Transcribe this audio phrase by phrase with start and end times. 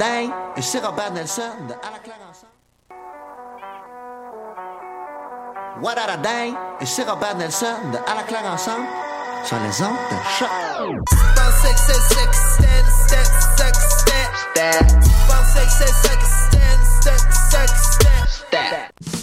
[0.00, 2.52] dingue, et c'est Robert Nelson de À la claire ensemble.
[5.82, 8.86] What a dingue, et c'est Robert Nelson de À la claire ensemble
[9.44, 10.48] sur les ondes de choc.
[18.50, 19.19] mercredi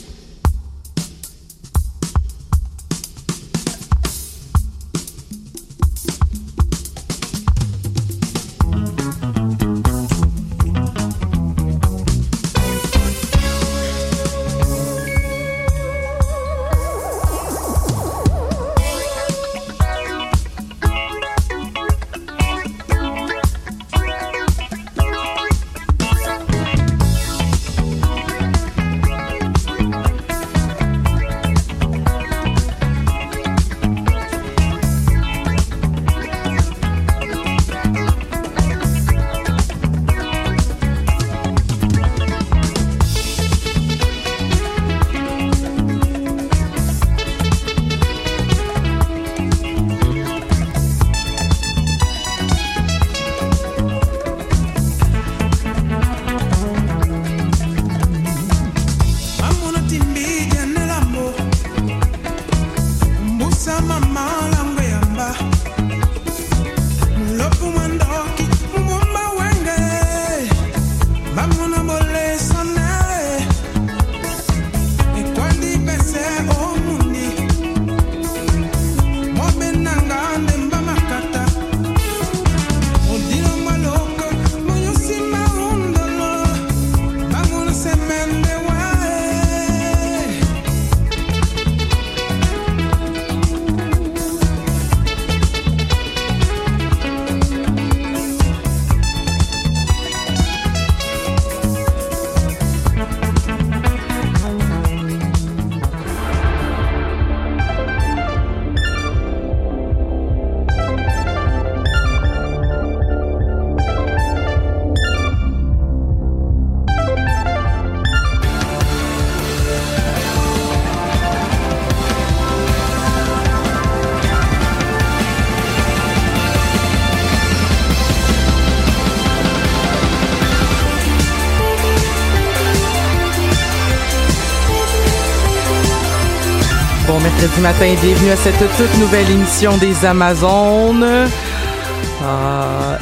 [137.67, 141.03] matin bienvenue à cette toute nouvelle émission des Amazones.
[141.03, 142.97] Euh,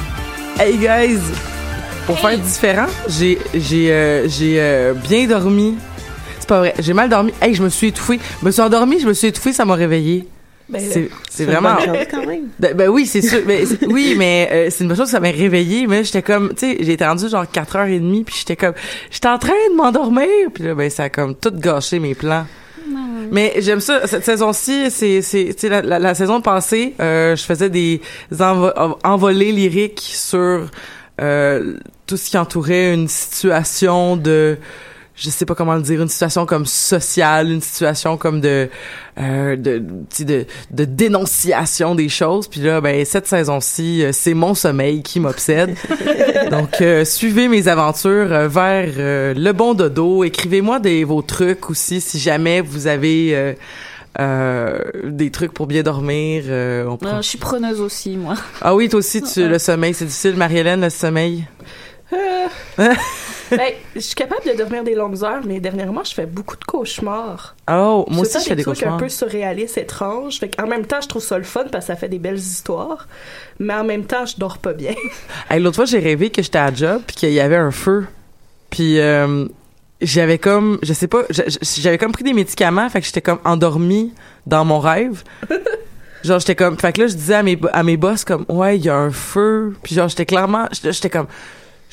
[0.60, 1.20] hey guys,
[2.08, 5.76] pour faire différent, j'ai j'ai euh, j'ai euh, bien dormi.
[6.40, 7.32] C'est pas vrai, j'ai mal dormi.
[7.44, 8.20] Hey, je me suis étouffée.
[8.42, 10.28] Je me suis endormie, je me suis étouffée, ça m'a réveillée.
[10.68, 11.78] Ben, c'est c'est vraiment
[12.10, 12.48] quand même.
[12.58, 13.42] Ben, ben oui, c'est sûr.
[13.46, 15.86] Ben, oui, mais euh, c'est une bonne chose, ça m'a réveillée.
[15.86, 18.74] Mais j'étais comme, tu sais, j'ai été rendue genre 4h30, puis j'étais comme,
[19.12, 20.26] j'étais en train de m'endormir.
[20.56, 22.48] Puis là, ben ça a comme tout gâché mes plans.
[23.36, 24.08] Mais j'aime ça.
[24.08, 28.00] Cette saison-ci, c'est, c'est, la, la, saison passée, euh, je faisais des
[28.32, 28.72] envo-
[29.04, 30.68] envolées lyriques sur
[31.20, 31.74] euh,
[32.08, 34.58] tout ce qui entourait une situation de,
[35.16, 38.70] je sais pas comment le dire, une situation comme sociale, une situation comme de,
[39.20, 42.48] euh, de, tu sais, de, de dénonciation des choses.
[42.50, 45.76] Puis là, ben cette saison-ci, euh, c'est mon sommeil qui m'obsède.
[46.52, 50.24] Donc, euh, suivez mes aventures euh, vers euh, le bon dodo.
[50.26, 53.54] Écrivez-moi des vos trucs aussi si jamais vous avez euh,
[54.20, 56.44] euh, des trucs pour bien dormir.
[56.48, 58.36] euh, on prend- Euh, je suis preneuse aussi, moi.
[58.62, 60.36] Ah oui, toi aussi, tu, le sommeil, c'est difficile.
[60.36, 61.46] Marie-Hélène, le sommeil?
[63.58, 66.64] Ben, je suis capable de dormir des longues heures, mais dernièrement, je fais beaucoup de
[66.64, 67.56] cauchemars.
[67.70, 68.96] Oh, moi aussi, je fais des trucs cauchemars.
[68.96, 70.40] un peu surréalistes, étranges.
[70.40, 72.38] Fait en même temps, je trouve ça le fun parce que ça fait des belles
[72.38, 73.08] histoires.
[73.60, 74.94] Mais en même temps, je dors pas bien.
[75.50, 78.08] Hey, L'autre fois, j'ai rêvé que j'étais à job puis qu'il y avait un feu.
[78.70, 79.46] Puis euh,
[80.02, 84.14] j'avais comme, je sais pas, j'avais comme pris des médicaments, fait que j'étais comme endormie
[84.46, 85.24] dans mon rêve.
[86.24, 88.78] Genre j'étais comme, fait que là je disais à mes à mes boss comme, ouais,
[88.78, 89.76] il y a un feu.
[89.84, 91.28] Puis genre j'étais clairement, j'étais comme,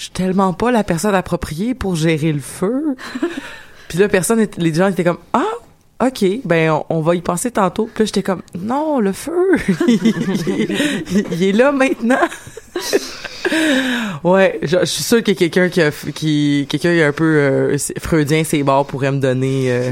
[0.03, 2.97] je suis tellement pas la personne appropriée pour gérer le feu.
[3.89, 5.45] puis là personne, les gens étaient comme, ah.
[6.05, 7.85] OK, ben on, on va y penser tantôt.
[7.95, 9.55] Puis là, j'étais comme non, le feu,
[9.87, 10.01] il,
[11.13, 12.19] il- il est là maintenant.
[14.25, 17.05] Ouais, je, je suis sûr qu'il y a quelqu'un qui, a qui quelqu'un qui est
[17.05, 19.91] un peu euh, freudien ses bords pourrait me donner euh,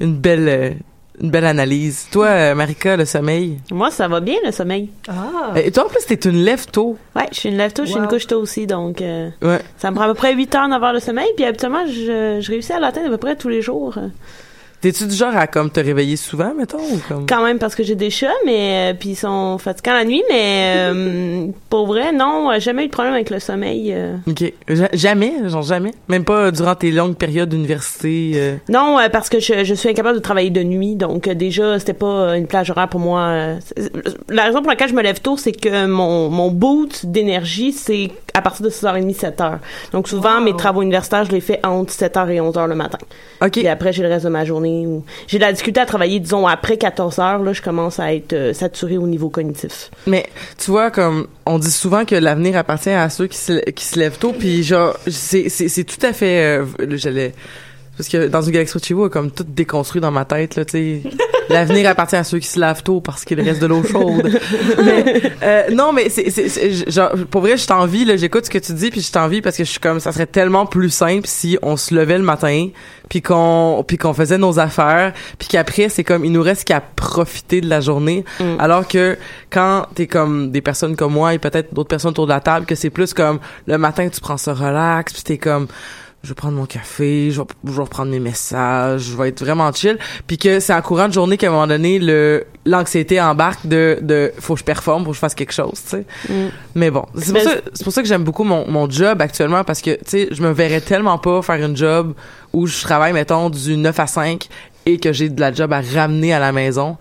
[0.00, 0.70] une belle euh,
[1.20, 2.06] une belle analyse.
[2.10, 3.58] Toi, euh, Marika, le sommeil?
[3.70, 4.90] Moi, ça va bien, le sommeil.
[5.08, 5.52] Ah!
[5.58, 6.96] Et toi, en plus, t'es une lève tôt.
[7.14, 9.60] Ouais, je suis une lève-tôt, je suis une couche-tôt aussi, donc euh, Ouais.
[9.78, 12.38] ça me prend à peu près 8 heures, 9 heures de sommeil, puis habituellement, je,
[12.40, 13.96] je réussis à l'atteindre à peu près tous les jours.
[14.84, 17.24] T'es-tu du genre à comme te réveiller souvent, mettons, ou comme...
[17.26, 20.22] Quand même parce que j'ai des chats, mais euh, puis ils sont fatigants la nuit,
[20.28, 23.94] mais euh, pour vrai, non, euh, jamais eu de problème avec le sommeil.
[23.94, 24.16] euh.
[24.28, 24.52] Ok.
[24.68, 25.92] Ja- Jamais, genre jamais?
[26.08, 28.58] Même pas durant tes longues périodes d'université.
[28.68, 32.36] Non, parce que je, je suis incapable de travailler de nuit, donc déjà c'était pas
[32.36, 33.54] une plage horaire pour moi.
[34.28, 38.10] La raison pour laquelle je me lève tôt, c'est que mon mon boot d'énergie, c'est
[38.36, 39.58] à partir de 6h30, 7h.
[39.92, 42.98] Donc souvent mes travaux universitaires, je les fais entre 7h et 11h le matin.
[43.40, 43.52] Ok.
[43.52, 44.88] Puis après, j'ai le reste de ma journée.
[44.88, 45.04] Où...
[45.28, 47.42] J'ai de la difficulté à travailler, disons, après 14 heures.
[47.44, 49.90] Là, je commence à être euh, saturée au niveau cognitif.
[50.08, 50.26] Mais
[50.58, 54.00] tu vois, comme on dit souvent que l'avenir appartient à ceux qui se, qui se
[54.00, 56.58] lèvent tôt, puis genre c'est c'est c'est tout à fait.
[56.58, 56.64] Euh,
[56.96, 57.34] j'allais
[57.96, 60.72] parce que dans une galaxie chez vous, comme tout déconstruit dans ma tête là, tu
[60.72, 61.02] sais.
[61.50, 64.40] L'avenir appartient à ceux qui se lavent tôt parce qu'il reste de l'eau chaude.
[64.82, 68.50] mais euh, non, mais c'est c'est c'est- genre pour vrai, je t'envie là, j'écoute ce
[68.50, 70.88] que tu dis puis je t'envie parce que je suis comme ça serait tellement plus
[70.90, 72.68] simple si on se levait le matin
[73.10, 76.80] puis qu'on puis qu'on faisait nos affaires puis qu'après c'est comme il nous reste qu'à
[76.80, 78.56] profiter de la journée Mm.
[78.58, 79.18] alors que
[79.50, 82.64] quand t'es comme des personnes comme moi et peut-être d'autres personnes autour de la table
[82.64, 85.66] que c'est plus comme le matin tu prends ça relax puis t'es comme
[86.24, 89.40] je vais prendre mon café, je vais, je vais reprendre mes messages, je vais être
[89.44, 93.20] vraiment chill, puis que c'est en courant de journée qu'à un moment donné le l'anxiété
[93.20, 96.06] embarque de de faut que je performe, faut que je fasse quelque chose, tu sais.
[96.28, 96.48] Mm.
[96.74, 99.20] Mais bon, c'est pour Mais- ça c'est pour ça que j'aime beaucoup mon mon job
[99.20, 102.14] actuellement parce que tu sais, je me verrais tellement pas faire une job
[102.52, 104.48] où je travaille mettons du 9 à 5
[104.86, 106.96] et que j'ai de la job à ramener à la maison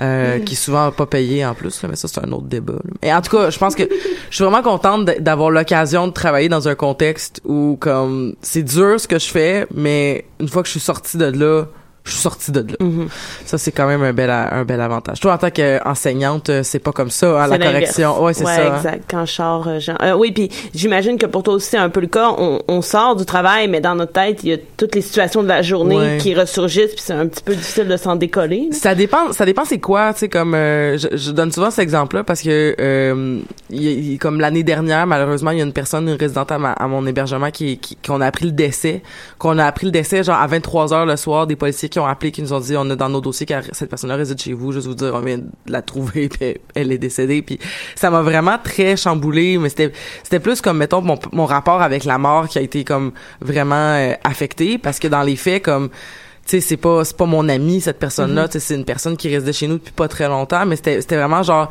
[0.00, 2.74] euh, qui est souvent pas payé en plus là, mais ça c'est un autre débat
[2.74, 2.90] là.
[3.02, 3.84] et en tout cas je pense que
[4.30, 9.00] je suis vraiment contente d'avoir l'occasion de travailler dans un contexte où comme c'est dur
[9.00, 11.64] ce que je fais mais une fois que je suis sortie de là
[12.04, 13.08] je suis sortie de là Mhm.
[13.46, 16.78] ça c'est quand même un bel un bel avantage toi en tant qu'enseignante euh, c'est
[16.78, 18.76] pas comme ça hein, la correction ouais c'est ouais, ça hein.
[18.76, 19.04] exact.
[19.10, 21.88] Quand je sors, euh, genre- euh, oui, puis j'imagine que pour toi aussi c'est un
[21.88, 22.30] peu le cas.
[22.38, 25.42] On, on sort du travail, mais dans notre tête, il y a toutes les situations
[25.42, 26.18] de la journée Ouais.
[26.20, 28.68] qui ressurgissent, puis c'est un petit peu difficile de s'en décoller.
[28.70, 28.76] là.
[28.76, 31.82] Ça dépend, ça dépend c'est quoi, tu sais comme euh, je, je donne souvent cet
[31.82, 33.40] exemple-là parce que euh,
[33.70, 36.86] y comme l'année dernière malheureusement il y a une personne une résidente à, ma- à
[36.88, 39.02] mon hébergement qui qui- qu'on a appris le décès,
[39.38, 42.06] qu'on a appris le décès genre à 23 heures le soir des policiers qui ont
[42.06, 44.52] appelé qui nous ont dit on a dans nos dossiers que cette personne-là réside chez
[44.52, 47.58] vous, juste vous dire on vient de la trouver puis elle est décédée puis
[47.94, 49.92] ça m'a vraiment très chamboulé mais c'était
[50.22, 53.94] c'était plus comme mettons mon mon rapport avec la mort qui a été comme vraiment
[53.94, 57.48] euh, affecté parce que dans les faits comme tu sais c'est pas c'est pas mon
[57.48, 60.08] ami cette personne là tu sais c'est une personne qui résidait chez nous depuis pas
[60.08, 61.68] très longtemps mais c'était c'était vraiment genre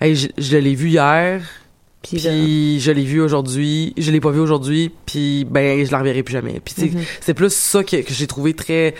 [0.00, 1.42] hey, je, je l'ai vu hier
[2.02, 2.18] Puis,
[2.80, 6.32] je l'ai vu aujourd'hui je l'ai pas vu aujourd'hui puis ben je la reverrai plus
[6.32, 7.02] jamais puis sais, Mhm.
[7.20, 8.94] c'est plus ça que, que j'ai trouvé très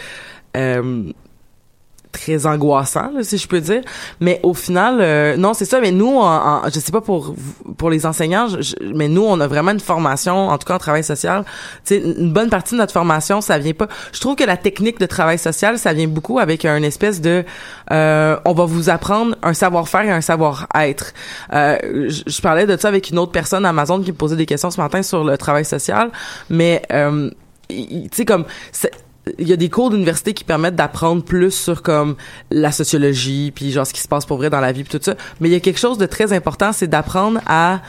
[2.12, 3.82] très angoissant là, si je peux dire.
[4.19, 7.37] Mais au final euh, non c'est ça mais nous en, en- je sais pas pour
[7.79, 10.79] pour les enseignants je- mais nous on a vraiment une formation en tout cas en
[10.79, 11.44] travail social.
[11.85, 13.87] Tu sais une bonne partie de notre formation ça vient pas.
[14.12, 17.44] Je trouve que la technique de travail social ça vient beaucoup avec un espèce de
[17.93, 21.12] euh, on va vous apprendre un savoir-faire et un savoir-être.
[21.53, 24.46] Euh, je, je parlais de ça avec une autre personne Amazon qui me posait des
[24.46, 26.11] questions ce matin sur le travail social
[26.50, 27.31] mais euh,
[27.69, 28.46] tu sais comme
[29.38, 32.17] il y a des cours d'université qui permettent d'apprendre plus sur comme
[32.50, 35.05] la sociologie puis genre ce qui se passe pour vrai dans la vie puis tout
[35.05, 35.14] ça.
[35.40, 37.81] Mais il y a quelque chose de très important c'est d'apprendre à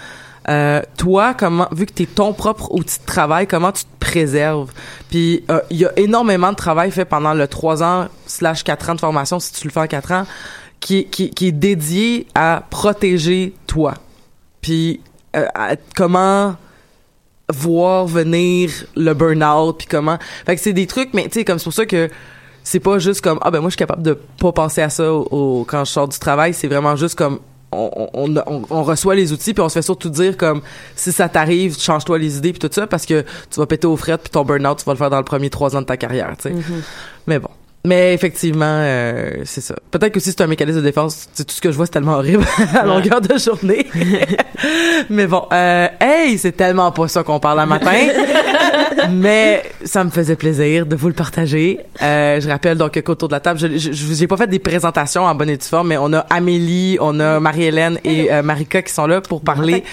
[0.49, 4.71] euh, toi comment vu que t'es ton propre outil de travail comment tu te préserves.
[5.09, 8.89] Puis euh, il y a énormément de travail fait pendant le 3 ans slash 4
[8.89, 10.25] ans de formation si tu le fais en 4 ans
[10.79, 13.93] qui, est- qui, qui est dédié à protéger toi.
[14.61, 14.99] Puis
[15.35, 15.45] euh,
[15.95, 16.55] comment
[17.51, 20.17] voir venir le burn-out puis comment.
[20.45, 22.09] Fait que c'est des trucs mais tu sais comme c'est pour ça que
[22.63, 25.11] c'est pas juste comme ah ben moi je suis capable de pas penser à ça
[25.11, 26.53] au, au- quand je sors du travail.
[26.53, 27.39] C'est vraiment juste comme
[27.71, 30.61] on, on, on, on reçoit les outils puis on se fait surtout dire comme
[30.95, 33.95] si ça t'arrive change-toi les idées puis tout ça parce que tu vas péter aux
[33.95, 35.95] frettes puis ton burn-out tu vas le faire dans le premier trois ans de ta
[35.97, 36.55] carrière tu sais.
[37.27, 37.47] Mais bon
[37.83, 41.53] mais effectivement euh, c'est ça peut-être que aussi c'est un mécanisme de défense c'est tout
[41.55, 42.45] ce que je vois c'est tellement horrible
[42.79, 43.87] à longueur de journée
[45.09, 47.91] mais bon euh, hey c'est tellement pas ça qu'on parle un matin
[49.09, 51.79] mais ça me faisait plaisir de vous le partager.
[52.01, 54.59] Euh, je rappelle donc qu'autour de la table, je, je, je- j'ai pas fait des
[54.59, 58.43] présentations en bonne et due forme, mais on a Amélie, on a Marie-Hélène et euh,
[58.43, 59.83] Marika qui sont là pour parler.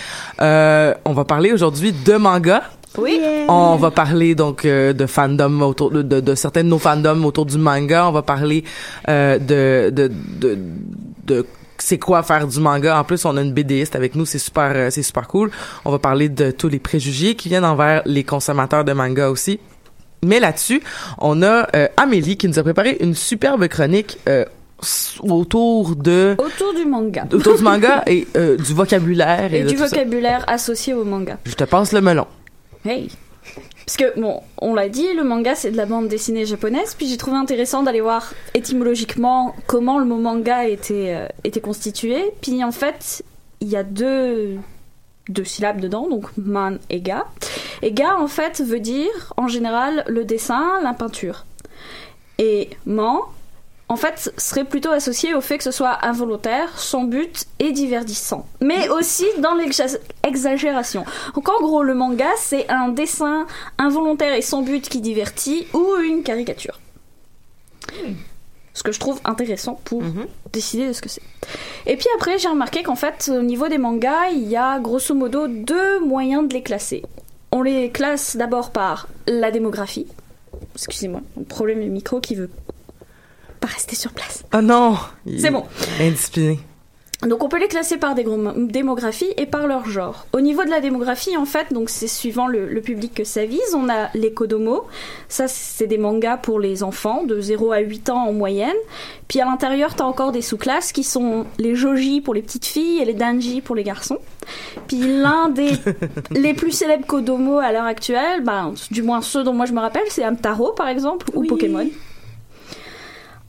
[0.43, 2.63] Euh, on va parler aujourd'hui de manga.
[2.99, 3.21] Oui.
[3.49, 7.25] On va parler donc euh, de fandom autour de, de, de certains de nos fandoms
[7.25, 8.09] autour du manga.
[8.09, 8.65] On va parler
[9.09, 10.59] euh, de de de,
[11.27, 11.47] de
[11.79, 12.99] c'est quoi faire du manga.
[12.99, 15.51] En plus, on a une BDiste avec nous, c'est super euh, c'est super cool.
[15.85, 19.61] On va parler de tous les préjugés qui viennent envers les consommateurs de manga aussi.
[20.25, 20.83] Mais là-dessus,
[21.19, 24.45] on a euh, Amélie qui nous a préparé une superbe chronique euh,
[25.21, 27.25] autour de Autour du manga.
[27.33, 29.87] autour du manga et du vocabulaire et, du ça.
[29.87, 31.39] vocabulaire associé au manga.
[31.45, 32.27] Je te passe le melon.
[32.85, 33.11] Hey.
[33.87, 37.09] Parce que, bon, on l'a dit, le manga c'est de la bande dessinée japonaise, puis
[37.09, 42.33] j'ai trouvé intéressant d'aller voir étymologiquement comment le mot manga était, euh, était constitué.
[42.43, 43.25] Puis en fait,
[43.61, 44.59] il y a deux,
[45.29, 47.27] deux syllabes dedans, donc man et ga.
[47.83, 51.47] Et ga en fait veut dire en général le dessin, la peinture.
[52.39, 53.19] Et man,
[53.89, 58.47] en fait, serait plutôt associé au fait que ce soit involontaire, sans but et divertissant.
[58.61, 61.05] Mais aussi dans l'exagération.
[61.35, 63.47] Donc en gros, le manga, c'est un dessin
[63.79, 66.79] involontaire et sans but qui divertit ou une caricature.
[68.75, 70.03] Ce que je trouve intéressant pour
[70.53, 71.23] décider de ce que c'est.
[71.87, 75.15] Et puis après, j'ai remarqué qu'en fait, au niveau des mangas, il y a grosso
[75.15, 77.03] modo deux moyens de les classer.
[77.51, 80.07] On les classe d'abord par la démographie.
[80.75, 82.51] Excusez-moi, problème de micro qui veut
[83.69, 84.45] rester sur place.
[84.55, 84.97] Oh non!
[85.39, 85.65] C'est bon.
[86.01, 86.61] Indiscipliné.
[87.27, 88.25] Donc on peut les classer par des
[88.57, 90.27] démographies et par leur genre.
[90.33, 93.45] Au niveau de la démographie, en fait, donc c'est suivant le, le, public que ça
[93.45, 93.75] vise.
[93.75, 94.85] On a les Kodomo,
[95.29, 98.77] ça c'est des mangas pour les enfants de 0 à 8 ans en moyenne.
[99.27, 103.01] Puis à l'intérieur, t'as encore des sous-classes qui sont les Joji pour les petites filles
[103.03, 104.19] et les Danji pour les garçons.
[104.87, 105.73] Puis l'un des
[106.31, 109.81] les plus célèbres Kodomo à l'heure actuelle, ben, du moins ceux dont moi je me
[109.81, 111.49] rappelle, c'est Amtaro par exemple ou Oui.
[111.49, 111.89] Pokémon.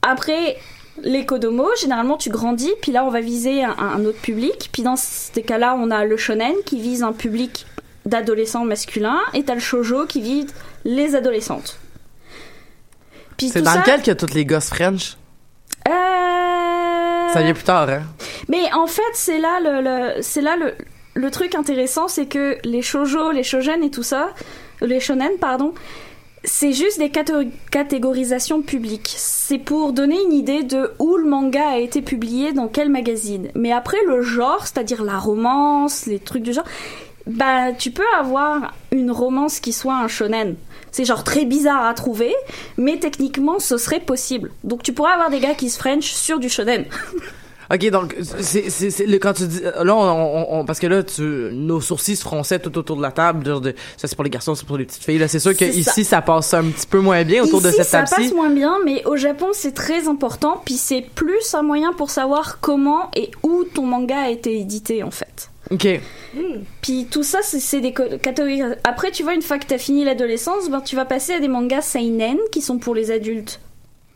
[0.02, 0.58] Après,
[1.04, 4.70] les Kodomo, généralement tu grandis, puis là on va viser un, un autre public.
[4.72, 7.66] Puis dans ces cas-là, on a le shonen qui vise un public
[8.06, 10.48] d'adolescents masculins, et t'as le shoujo qui vise
[10.86, 11.78] les adolescentes.
[13.38, 15.16] Puis C'est dans ça, lequel qu'il y a toutes les gosses French?
[15.88, 18.04] euh, Ça vient plus tard, hein?
[18.48, 20.74] Mais en fait, c'est là le, le- c'est là le,
[21.14, 24.30] le truc intéressant, c'est que les shoujo, les shonen et tout ça,
[24.82, 25.74] les shonen, pardon,
[26.44, 27.12] c'est juste des
[27.72, 29.14] catégorisations publiques.
[29.18, 33.50] C'est pour donner une idée de où le manga a été publié, dans quel magazine.
[33.56, 36.66] Mais après, le genre, c'est-à-dire la romance, les trucs du genre,
[37.28, 40.56] bah, tu peux avoir une romance qui soit un shonen.
[40.92, 42.34] C'est genre très bizarre à trouver,
[42.78, 44.52] mais techniquement, ce serait possible.
[44.64, 46.86] Donc tu pourrais avoir des gars qui se French sur du shonen.
[47.72, 51.04] Ok, donc c'est c'est c'est quand tu dis là on, on, on- parce que là
[51.04, 51.22] tu
[51.54, 54.32] nos sourcils se fronçaient tout autour de la table genre de ça c'est pour les
[54.32, 55.92] garçons c'est pour les petites filles là c'est sûr que C'est ça.
[55.92, 56.22] ici ça.
[56.24, 58.30] passe un petit peu moins bien autour de cette ça table-ci.
[58.30, 60.62] passe moins bien, mais au Japon, c'est très important.
[60.66, 65.04] Puis c'est plus un moyen pour savoir comment et où ton manga a été édité,
[65.04, 65.50] en fait.
[65.72, 65.88] Ok.
[66.82, 68.62] Puis tout ça, c'est c'est des catégories.
[68.84, 71.48] Après, tu vois, une fois que t'as fini l'adolescence, ben, tu vas passer à des
[71.48, 73.60] mangas seinen, qui sont pour les adultes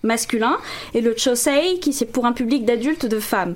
[0.03, 0.57] masculins,
[0.93, 3.55] et le chosei, qui c'est pour un public d'adultes de femmes.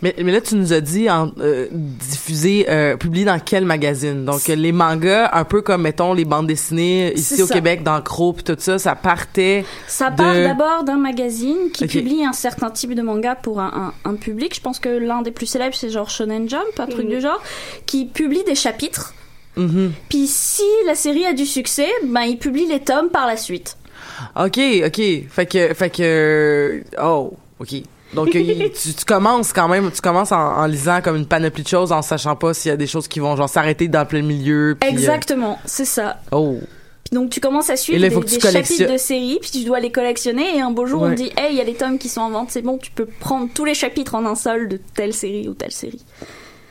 [0.00, 4.24] Mais, mais là tu nous as dit en euh, diffusé euh, publié dans quel magazine?
[4.24, 7.54] Donc les mangas un peu comme mettons les bandes dessinées ici au ça.
[7.54, 11.88] Québec dans Crow pis tout ça ça partait Ça part de- d'abord d'un magazine qui
[11.88, 14.54] publie un certain type de manga pour un, un- un public.
[14.54, 17.42] Je pense que l'un des plus célèbres, c'est genre Shonen Jump, un truc du genre,
[17.86, 19.14] qui publie des chapitres.
[19.56, 19.90] Mhm.
[20.08, 23.76] Puis si la série a du succès, ben il publie les tomes par la suite.
[24.36, 25.00] Ok, ok.
[25.30, 27.68] Fait que, fait que, oh, ok.
[28.14, 31.62] Donc il- tu, tu commences quand même, tu commences en, en lisant comme une panoplie
[31.62, 34.06] de choses, en sachant pas s'il y a des choses qui vont genre s'arrêter dans
[34.06, 34.76] plein milieu.
[34.80, 36.18] puis, euh, Exactement, c'est ça.
[36.32, 36.56] oh.
[37.04, 39.80] Puis donc tu commences à suivre là, des, des chapitres de série, puis tu dois
[39.80, 40.56] les collectionner.
[40.56, 41.14] Et un beau jour, on Ouais.
[41.14, 42.90] te dit, hey, il y a les tomes qui sont en vente, c'est bon, tu
[42.90, 46.02] peux prendre tous les chapitres en un seul de telle série ou telle série.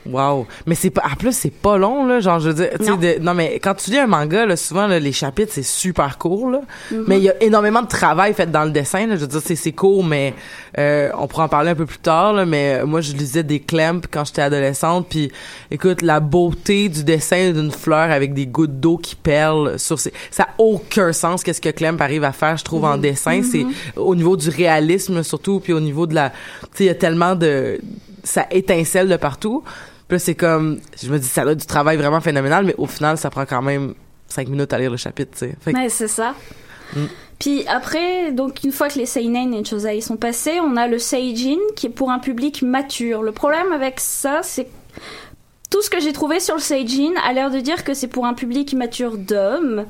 [0.06, 0.46] Wow.
[0.66, 2.20] Mais c'est pas, en plus, c'est pas long, là.
[2.20, 2.96] Genre, je veux dire, tu sais, Non.
[2.96, 6.16] de- non, mais quand tu lis un manga, là, souvent, là, les chapitres, c'est super
[6.16, 6.60] court, là.
[6.90, 7.04] Mhm.
[7.08, 9.16] Mais il y a énormément de travail fait dans le dessin, là.
[9.16, 10.32] Je veux dire, c'est, c'est court, mais,
[10.78, 12.46] euh, on pourra en parler un peu plus tard, là.
[12.46, 15.06] Mais euh, moi, je lisais des clamps quand j'étais adolescente.
[15.10, 15.30] Puis,
[15.70, 20.12] écoute, la beauté du dessin d'une fleur avec des gouttes d'eau qui perlent sur ses,
[20.30, 23.42] ça a aucun sens qu'est-ce que Clemp arrive à faire, je trouve, en dessin.
[23.42, 26.36] C'est au niveau du réalisme, surtout, puis au niveau de la, tu
[26.74, 27.78] sais, il y a tellement de,
[28.28, 29.62] ça étincelle de partout.
[30.08, 32.86] Puis là, c'est comme, je me dis, ça a du travail vraiment phénoménal, mais au
[32.86, 33.94] final, ça prend quand même
[34.26, 35.56] cinq minutes à lire le chapitre, tu sais.
[35.72, 36.34] Que- Ouais, c'est ça.
[36.94, 37.04] Mm.
[37.38, 40.98] Puis après, donc une fois que les seinen et shosei sont passés, on a le
[40.98, 43.22] seijin qui est pour un public mature.
[43.22, 44.66] Le problème avec ça, c'est
[45.70, 48.24] tout ce que j'ai trouvé sur le seijin a l'air de dire que c'est pour
[48.26, 49.84] un public mature d'hommes,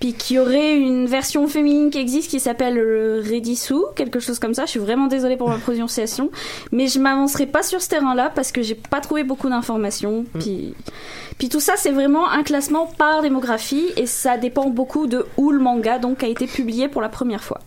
[0.00, 4.38] puis qu'il y aurait une version féminine qui existe qui s'appelle le Redisu, quelque chose
[4.38, 4.64] comme ça.
[4.64, 6.30] Je suis vraiment désolée pour ma prononciation,
[6.72, 10.24] mais je m'avancerai pas sur ce terrain-là parce que j'ai pas trouvé beaucoup d'informations.
[10.38, 10.74] Puis
[11.38, 15.50] puis tout ça, c'est vraiment un classement par démographie et ça dépend beaucoup de où
[15.50, 17.60] le manga donc a été publié pour la première fois.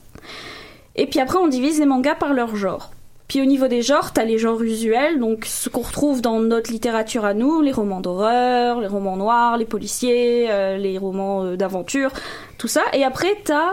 [0.96, 2.92] Et puis après, on divise les mangas par leur genre.
[3.34, 6.70] Puis au niveau des genres, t'as les genres usuels, donc ce qu'on retrouve dans notre
[6.70, 11.58] littérature à nous, les romans d'horreur, les romans noirs, les policiers, euh, les romans euh,
[11.58, 12.12] d'aventure,
[12.60, 12.84] tout ça.
[12.94, 13.72] Et après, t'as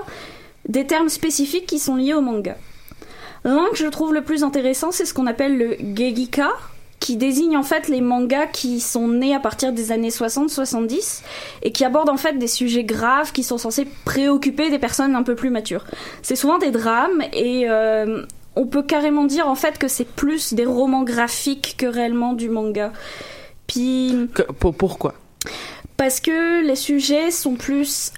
[0.66, 2.56] des termes spécifiques qui sont liés au manga.
[3.44, 6.48] L'un que je trouve le plus intéressant, c'est ce qu'on appelle le Gegika,
[6.98, 11.20] qui désigne en fait les mangas qui sont nés à partir des années 60-70
[11.64, 15.22] et qui abordent en fait des sujets graves qui sont censés préoccuper des personnes un
[15.22, 15.84] peu plus matures.
[16.22, 18.24] C'est souvent des drames et euh,
[18.56, 22.48] on peut carrément dire en fait que c'est plus des romans graphiques que réellement du
[22.48, 22.92] manga.
[23.66, 25.14] Puis Que- pour- pourquoi?
[25.96, 28.12] parce que les sujets sont plus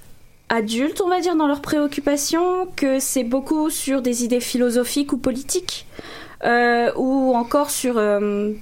[0.49, 5.19] adultes, on va dire, dans leurs préoccupations, que c'est beaucoup sur des idées philosophiques ou
[5.19, 5.87] politiques,
[6.45, 8.53] euh, ou encore sur euh,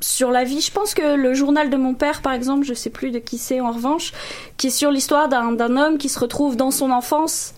[0.00, 0.60] sur la vie.
[0.60, 3.36] Je pense que le journal de mon père, par exemple, je sais plus de qui
[3.36, 4.12] c'est en revanche,
[4.56, 7.54] qui est sur l'histoire d'un d'un homme qui se retrouve dans son enfance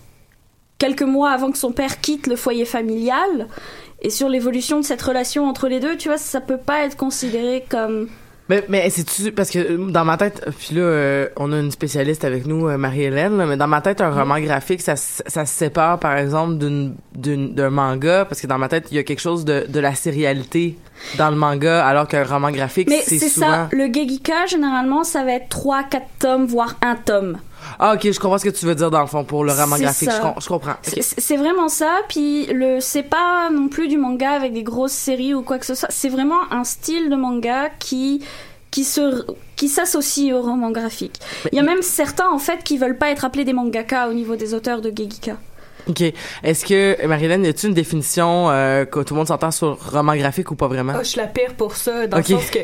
[0.81, 3.47] quelques mois avant que son père quitte le foyer familial.
[4.01, 6.97] Et sur l'évolution de cette relation entre les deux, tu vois, ça peut pas être
[6.97, 8.07] considéré comme
[8.49, 11.69] Mais, mais c'est-tu, parce que euh, dans ma tête, puis là, euh, on a une
[11.69, 15.53] spécialiste avec nous, euh, Marie-Hélène, mais dans ma tête, un roman graphique, ça, ça se
[15.53, 19.03] sépare, par exemple, d'une, d'une, d'un manga, parce que dans ma tête, il y a
[19.03, 20.79] quelque chose de, de la sérialité
[21.19, 23.69] dans le manga, alors qu'un roman graphique, Mais c'est c'est souvent...
[23.69, 27.37] ça, le Gegika, généralement, ça va être 3, 4 tomes, voire un tome.
[27.79, 29.77] Ah, ok, je comprends ce que tu veux dire, dans le fond, pour le roman
[29.77, 30.17] graphique, ça.
[30.17, 30.75] je, com- je comprends.
[30.83, 35.33] C'est vraiment ça, puis le c'est pas non plus du manga avec des grosses séries
[35.33, 38.23] ou quoi que ce soit, c'est vraiment un style de manga qui
[38.71, 39.25] qui se
[39.55, 41.19] qui s'associe au roman graphique.
[41.51, 44.13] Il y a même certains en fait qui veulent pas être appelés des mangaka au
[44.13, 45.37] niveau des auteurs de Gegika.
[45.87, 46.03] OK.
[46.43, 50.15] Est-ce que, Marie-Hélène, y a-tu une définition euh, que tout le monde s'entend sur roman
[50.15, 50.93] graphique ou pas vraiment?
[50.95, 52.59] Ah, je suis la pire pour ça, dans le sens que.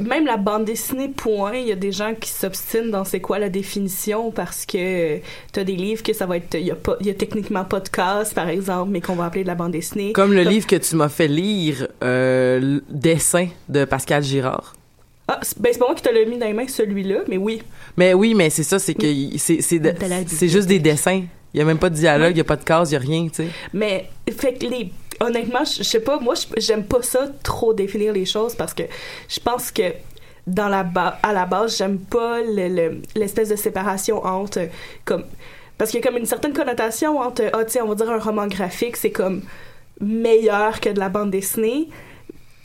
[0.00, 3.38] Même la bande dessinée, point, il y a des gens qui s'obstinent dans c'est quoi
[3.38, 5.18] la définition parce que
[5.52, 6.54] t'as des livres que ça va être.
[6.54, 9.14] Il y, a pas- il y a techniquement pas de casse, par exemple, mais qu'on
[9.14, 10.12] va appeler de la bande dessinée.
[10.12, 14.74] Comme le livre que tu m'as fait lire, euh, dessin de Pascal Girard.
[15.28, 17.36] Ah, c'est- ben c'est pas moi qui te l'ai mis dans les mains, celui-là, mais
[17.36, 17.60] oui.
[17.96, 19.06] Mais oui, mais c'est ça, c'est que
[19.38, 19.92] c'est c'est de-
[20.48, 21.22] juste des dessins.
[21.54, 22.96] Il y a même pas de dialogue, il y a pas de case, il y
[22.96, 23.48] a rien, tu sais.
[23.72, 24.92] Mais, fait que les.
[25.20, 28.82] Honnêtement, je sais pas, moi, je- j'aime pas ça trop définir les choses parce que
[29.28, 29.92] je pense que
[30.46, 34.68] dans la ba- à la base, j'aime pas le- le- l'espèce de séparation entre
[35.04, 35.24] comme
[35.78, 38.18] parce qu'il y a comme une certaine connotation entre ah tiens on va dire un
[38.18, 39.42] roman graphique c'est comme
[40.00, 41.88] meilleur que de la bande dessinée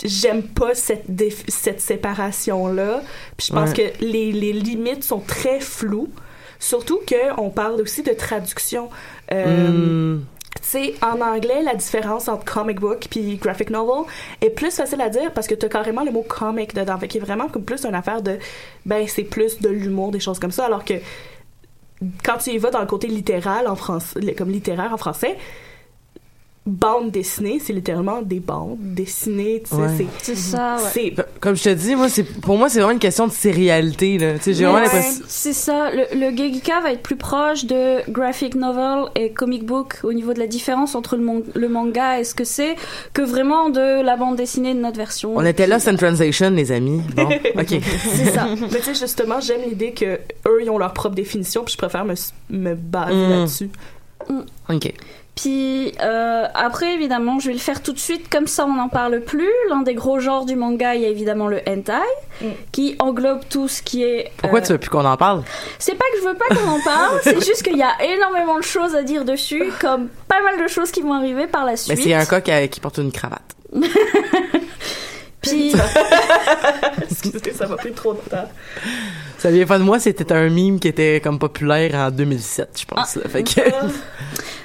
[0.03, 1.05] j'aime pas cette
[1.47, 3.01] cette séparation là
[3.37, 3.91] puis je pense Ouais.
[3.99, 6.09] que les, les limites sont très floues
[6.59, 8.89] surtout que on parle aussi de traduction
[9.31, 10.21] euh, Hmm.
[10.61, 14.05] Sais, en anglais, la différence entre comic book puis graphic novel
[14.41, 16.97] est plus facile à dire parce que t'as carrément le mot comic dedans.
[16.97, 18.37] Fait qu'il est vraiment plus une affaire de,
[18.85, 20.65] ben, c'est plus de l'humour, des choses comme ça.
[20.65, 20.95] Alors que
[22.23, 25.37] quand tu y vas dans le côté littéral en français, comme littéraire en français,
[26.63, 29.87] bande dessinée, c'est littéralement des bandes dessinées, tu sais, Ouais.
[29.97, 30.89] c'est- C'est ça, ouais.
[30.93, 34.19] c'est Comme je te dis, moi, c'est pour moi, c'est vraiment une question de sérialité,
[34.19, 34.35] là.
[34.35, 35.23] Tu sais, j'ai vraiment ouais, l'impression.
[35.27, 40.01] C'est ça, le, le Gegika va être plus proche de graphic novel et comic book
[40.03, 42.75] au niveau de la différence entre le, mon- le manga et ce que c'est
[43.13, 45.35] que vraiment de la bande dessinée de notre version.
[45.35, 47.01] On était lost in translation, les amis.
[47.15, 47.23] Bon,
[47.57, 47.69] ok.
[48.15, 48.47] C'est ça.
[48.71, 51.77] Mais tu sais, justement, j'aime l'idée que eux, ils ont leur propre définition, puis je
[51.79, 52.13] préfère me,
[52.51, 53.29] me baser Mm.
[53.31, 53.69] là-dessus.
[54.69, 54.93] Ok.
[55.35, 58.89] Puis euh, après, évidemment, je vais le faire tout de suite, comme ça on n'en
[58.89, 59.49] parle plus.
[59.69, 61.93] L'un des gros genres du manga, il y a évidemment le hentai,
[62.41, 62.45] Mm.
[62.71, 64.31] qui englobe tout ce qui est...
[64.37, 65.43] Pourquoi euh, tu veux plus qu'on en parle?
[65.77, 68.57] C'est pas que je veux pas qu'on en parle, c'est juste qu'il y a énormément
[68.57, 71.71] de choses à dire dessus, comme pas mal de choses qui vont arriver par la
[71.71, 72.01] Mais suite.
[72.01, 73.55] c'est un coq qui porte une cravate.
[75.41, 75.73] Puis...
[77.09, 78.49] Excusez, ça m'a pris trop de temps.
[79.37, 82.85] Ça vient pas de moi, c'était un meme qui était comme populaire en 2007, je
[82.85, 83.15] pense.
[83.15, 83.29] là.
[83.29, 83.61] Fait que...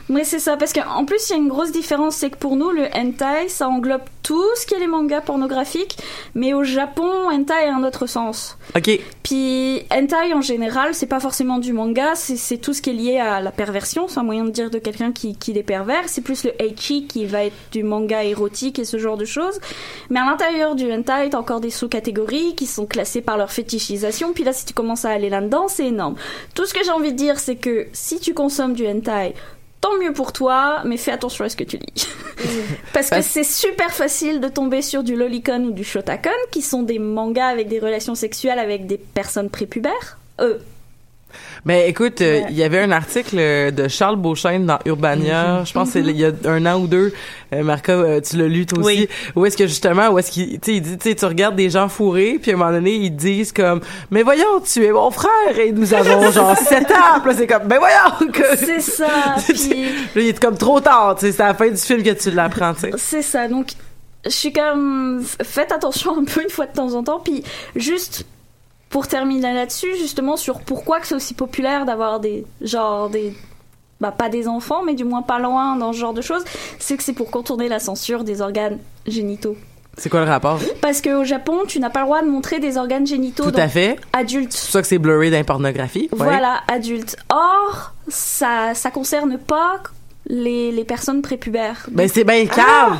[0.08, 2.54] Oui, c'est ça, parce qu'en plus, il y a une grosse différence, c'est que pour
[2.54, 5.98] nous, le hentai, ça englobe tout ce qui est les mangas pornographiques,
[6.34, 8.56] mais au Japon, hentai a un autre sens.
[8.76, 9.00] ok.
[9.24, 13.18] Puis, hentai, en général, c'est pas forcément du manga, c'est tout ce qui est lié
[13.18, 16.20] à la perversion, c'est un moyen de dire de quelqu'un qui, qui est pervers, c'est
[16.22, 19.58] plus le ecchi qui va être du manga érotique et ce genre de choses.
[20.10, 24.32] Mais à l'intérieur du hentai, t'as encore des sous-catégories qui sont classées par leur fétichisation,
[24.32, 26.14] puis là, si tu commences à aller là-dedans, c'est énorme.
[26.54, 29.34] Tout ce que j'ai envie de dire, c'est que si tu consommes du hentai,
[29.80, 32.08] tant mieux pour toi, mais fais attention à ce que tu lis.
[32.92, 36.82] Parce que c'est super facile de tomber sur du lolicon ou du shotacon, qui sont
[36.82, 40.18] des mangas avec des relations sexuelles avec des personnes prépubères.
[40.40, 40.58] Euh,
[41.64, 45.72] Mais écoute, euh, il y avait un article euh, de Charles Beauchesne dans Urbania, je
[45.72, 47.12] pense c'est il y a un an ou deux.
[47.52, 49.00] Euh, Marca, euh, tu l'as lu toi aussi.
[49.00, 49.08] Oui.
[49.34, 52.52] Où est-ce que justement, où est-ce qu'il, tu dit, tu regardes des gens fourrés, puis
[52.52, 55.92] à un moment donné, ils disent comme, mais voyons, tu es mon frère et nous
[55.94, 57.20] avons genre sept ans.
[57.24, 58.56] Puis c'est comme, mais voyons que.
[58.56, 59.36] c'est ça.
[59.48, 62.02] puis Là, il est comme trop tard, tu sais, c'est à la fin du film
[62.02, 63.48] que tu l'apprends, c'est ça.
[63.48, 63.68] Donc,
[64.24, 67.20] je suis comme, faites attention un peu une fois de temps en temps.
[67.20, 67.44] Puis
[67.76, 68.26] juste
[68.90, 73.34] pour terminer là-dessus, justement sur pourquoi que c'est aussi populaire d'avoir des genre des
[74.00, 76.44] bah pas des enfants, mais du moins pas loin dans ce genre de choses,
[76.78, 79.56] c'est que c'est pour contourner la censure des organes génitaux.
[79.98, 80.58] C'est quoi le rapport?
[80.82, 83.66] Parce qu'au Japon, tu n'as pas le droit de montrer des organes génitaux Tout à
[83.68, 83.96] fait.
[84.12, 84.52] adultes.
[84.52, 86.10] C'est pour ça que c'est blurry dans la pornographie.
[86.12, 86.18] Ouais.
[86.18, 87.16] Voilà, adultes.
[87.30, 89.80] Or, ça, ça concerne pas
[90.26, 91.86] les, les personnes prépubères.
[91.90, 92.98] Ben, c'est bien cave.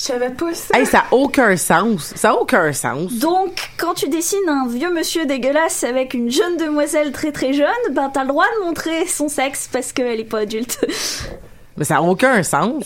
[0.00, 0.78] Je savais pas ça.
[0.78, 2.12] Hey, ça a aucun sens.
[2.14, 3.12] Ça a aucun sens.
[3.14, 7.66] Donc, quand tu dessines un vieux monsieur dégueulasse avec une jeune demoiselle très très jeune,
[7.90, 10.78] ben t'as le droit de montrer son sexe parce qu'elle est pas adulte.
[11.76, 12.84] Mais ça a aucun sens.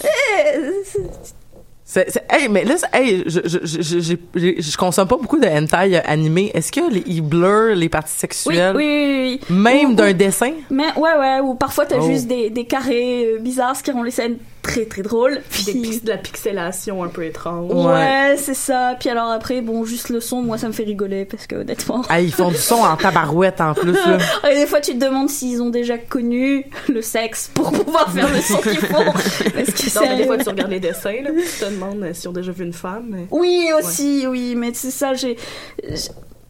[1.84, 4.14] C'est, c'est- hey, mais là, hey, je, je, je,
[4.62, 6.50] je, consomme pas beaucoup de hentai euh, animé.
[6.54, 8.76] Est-ce que les, ils blurrent les parties Oui, oui, sexuelles?
[8.76, 9.54] oui, oui.
[9.54, 10.52] Même d'un dessin?
[10.70, 12.06] Mais ouais, ouais, ou parfois t'as Oh.
[12.06, 14.38] juste des, des carrés euh, bizarres, ce qui rend les scènes
[14.72, 15.40] très très drôles.
[15.50, 17.70] Puis des pix- de la pixelation un peu étrange.
[17.72, 17.92] Ouais.
[17.92, 18.96] Ouais, c'est ça.
[18.98, 22.02] Puis alors après, bon, juste le son, moi ça me fait rigoler parce que honnêtement.
[22.08, 24.18] Ah, ils font du son en tabarouette en plus, là.
[24.50, 28.28] Et des fois, tu te demandes s'ils ont déjà connu le sexe pour pouvoir faire
[28.32, 29.04] le son qu'ils font.
[29.04, 32.02] Parce que Non, mais des fois, tu regardes les dessins, là, puis tu te demandes
[32.02, 33.04] euh, s'ils ont déjà vu une femme.
[33.08, 35.36] mais- Oui, aussi, oui, mais c'est ça, j'ai.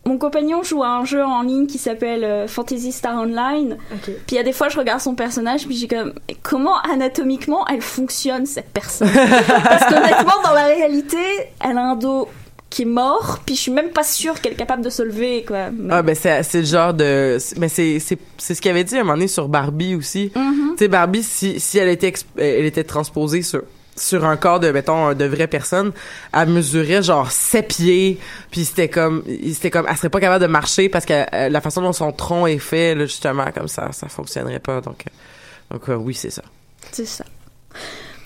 [0.04, 3.76] Mon compagnon joue à un jeu en ligne qui s'appelle euh, Fantasy Star Online.
[4.02, 6.12] Puis il y a des fois, je regarde son personnage, puis j'ai comme.
[6.42, 9.08] Comment anatomiquement elle fonctionne, cette personne?
[9.64, 11.18] Parce qu'honnêtement, dans la réalité,
[11.64, 12.28] elle a un dos
[12.68, 15.44] qui est mort, puis je suis même pas sûre qu'elle est capable de se lever,
[15.46, 15.70] quoi.
[15.70, 18.82] Mais- Ah, ben, c'est, c'est le genre de, mais c'est, c'est, c'est ce qu'il avait
[18.82, 20.32] dit à un moment donné sur Barbie aussi.
[20.34, 20.70] Mhm.
[20.72, 23.60] Tu sais, Barbie, si, si elle était, exp- elle était transposée sur,
[24.02, 25.92] sur un corps de, mettons, de vraie personne,
[26.34, 28.18] elle mesurait genre 7 pieds,
[28.50, 31.60] puis c'était comme, c'était comme, elle serait pas capable de marcher parce que euh, la
[31.60, 34.80] façon dont son tronc est fait, là, justement, comme ça, ça fonctionnerait pas.
[34.80, 36.42] Donc, euh, donc euh, oui, c'est ça.
[36.90, 37.24] C'est ça.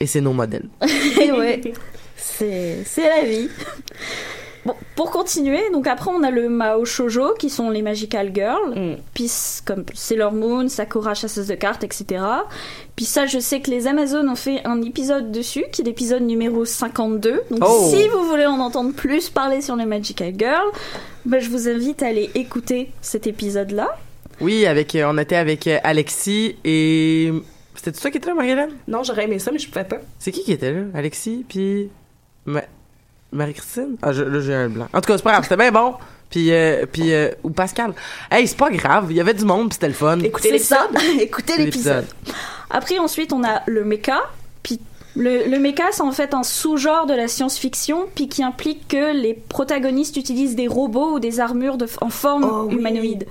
[0.00, 0.68] Et c'est nos modèles.
[1.20, 1.60] Et ouais,
[2.16, 3.48] c'est c'est la vie.
[4.66, 8.74] Bon, pour continuer, donc après on a le Mao Shoujo qui sont les Magical Girls.
[8.74, 8.96] Mm.
[9.14, 9.30] Puis
[9.64, 12.22] comme Sailor Moon, Sakura chasseuse de cartes, etc.
[12.96, 16.22] Puis ça, je sais que les Amazones ont fait un épisode dessus, qui est l'épisode
[16.22, 17.42] numéro 52.
[17.50, 17.90] Donc Oh.
[17.90, 20.70] si vous voulez en entendre plus parler sur les Magical Girls,
[21.24, 23.88] ben, je vous invite à aller écouter cet épisode-là.
[24.40, 27.32] Oui, avec, euh, on était avec euh, Alexis et,
[27.74, 28.70] c'était toi qui était là, Marie-Hélène?
[28.88, 29.98] Non, j'aurais aimé ça, mais je pouvais pas.
[30.18, 30.80] C'est qui qui était là?
[30.94, 31.88] Alexis, puis
[32.44, 32.62] Ma-
[33.32, 33.96] Marie-Christine?
[34.02, 34.86] Ah, je- là, j'ai un blanc.
[34.92, 35.94] En tout cas, c'est pas grave, c'était bien bon.
[36.30, 37.94] Puis, euh, puis euh, ou Pascal.
[38.30, 40.18] Hey, c'est pas grave, il y avait du monde, puis c'était le fun.
[40.20, 40.78] Écoutez l'épisode.
[41.20, 42.06] écoutez l'épisode.
[42.70, 44.18] Après, ensuite, on a le mecha.
[44.62, 44.80] Puis
[45.14, 49.14] le, le mecha, c'est en fait un sous-genre de la science-fiction, puis qui implique que
[49.16, 52.74] les protagonistes utilisent des robots ou des armures de, en forme Oh oui.
[52.76, 53.26] humanoïde.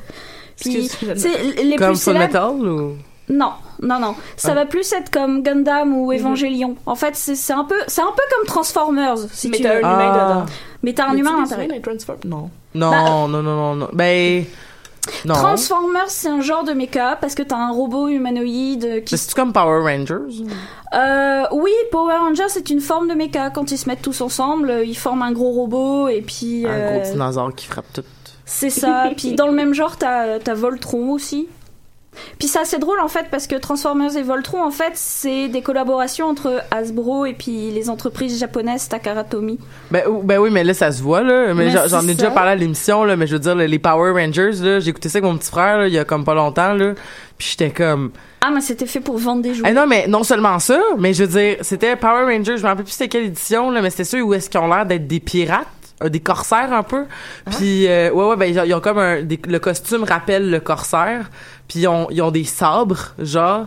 [0.59, 2.25] Puis, Excuse, c'est les Comme plus Full célèbres.
[2.27, 2.95] Metal ou?
[3.27, 4.15] Non, non, non.
[4.37, 4.55] Ça Ah.
[4.55, 6.19] va plus être comme Gundam ou Mhm.
[6.19, 6.75] Evangelion.
[6.85, 9.69] En fait, c'est c'est un peu, c'est un peu comme Transformers, si mais tu t'as
[9.69, 9.79] un veux.
[9.81, 10.29] humain Ah.
[10.33, 10.45] dedans.
[10.83, 11.79] Mais t'as un humain à l'intérieur.
[12.25, 12.49] Non.
[12.73, 13.87] Non, Bah- non, non, non, non.
[13.93, 14.43] Ben,
[15.23, 15.33] non.
[15.35, 19.33] Transformers, c'est un genre de mecha parce que t'as un robot humanoïde qui Mais c'est
[19.33, 20.43] comme Power Rangers?
[20.93, 23.49] Euh, oui, Power Rangers c'est une forme de mecha.
[23.49, 26.65] Quand ils se mettent tous ensemble, euh, ils forment un gros robot et puis.
[26.65, 28.03] Un euh, gros dinosaure qui frappe tout.
[28.45, 29.09] c'est ça.
[29.17, 31.47] puis dans le même genre, t'as t'as Voltron aussi.
[32.39, 35.61] Puis c'est assez drôle en fait parce que Transformers et Voltron en fait c'est des
[35.61, 39.59] collaborations entre Hasbro et puis les entreprises japonaises Takara Tomy.
[39.91, 41.53] Ben, ben oui, mais là, ça se voit, là.
[41.53, 43.15] Mais Mais j'en- ai déjà parlé à l'émission, là.
[43.15, 45.77] Mais je veux dire, les Power Rangers, là, j'ai écouté ça avec mon petit frère,
[45.79, 46.93] là, il y a comme pas longtemps, là.
[47.37, 49.67] Puis j'étais comme, Ah mais c'était fait pour vendre des jouets.
[49.69, 52.67] Eh non, mais non seulement ça, mais je veux dire, c'était Power Rangers, je me
[52.67, 55.07] rappelle plus c'était quelle édition, là, mais c'était ceux où est-ce qu'ils ont l'air d'être
[55.07, 55.67] des pirates,
[56.03, 57.05] euh, des corsaires un peu.
[57.57, 60.49] Puis, euh, ouais, ouais, ben, ils ont- ils ont comme un, des- le costume rappelle
[60.49, 61.29] le corsaire,
[61.67, 63.65] puis ils ont, ils ont des sabres, genre,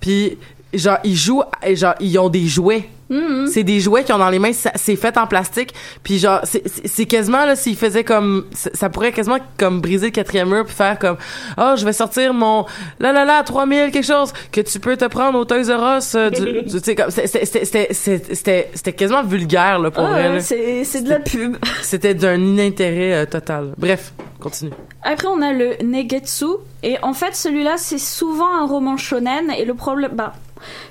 [0.00, 0.38] puis,
[0.74, 2.88] genre, ils jouent, genre, ils ont des jouets.
[3.08, 3.48] Mhm.
[3.48, 7.06] C'est des jouets qu'ils ont dans les mains, c'est fait en plastique, puis genre c'est-
[7.06, 10.96] quasiment là s'ils faisaient comme ça pourrait quasiment comme briser le quatrième mur puis faire
[10.96, 11.16] comme
[11.58, 12.66] oh je vais sortir mon
[13.00, 16.14] là là là 3000 quelque chose que tu peux te prendre au Toys R Us
[16.14, 16.30] euh,
[16.70, 21.00] tu sais comme c'était c'était c'était c'était c'était quasiment vulgaire là pour Ah, c'est c'est
[21.02, 21.56] de la pub.
[21.82, 24.72] c'était d'un inintérêt euh, total bref continue
[25.02, 26.46] Après, on a le Negetsu.
[26.82, 29.50] Et en fait, celui-là, c'est souvent un roman shonen.
[29.56, 30.12] Et le problème.
[30.14, 30.32] Bah.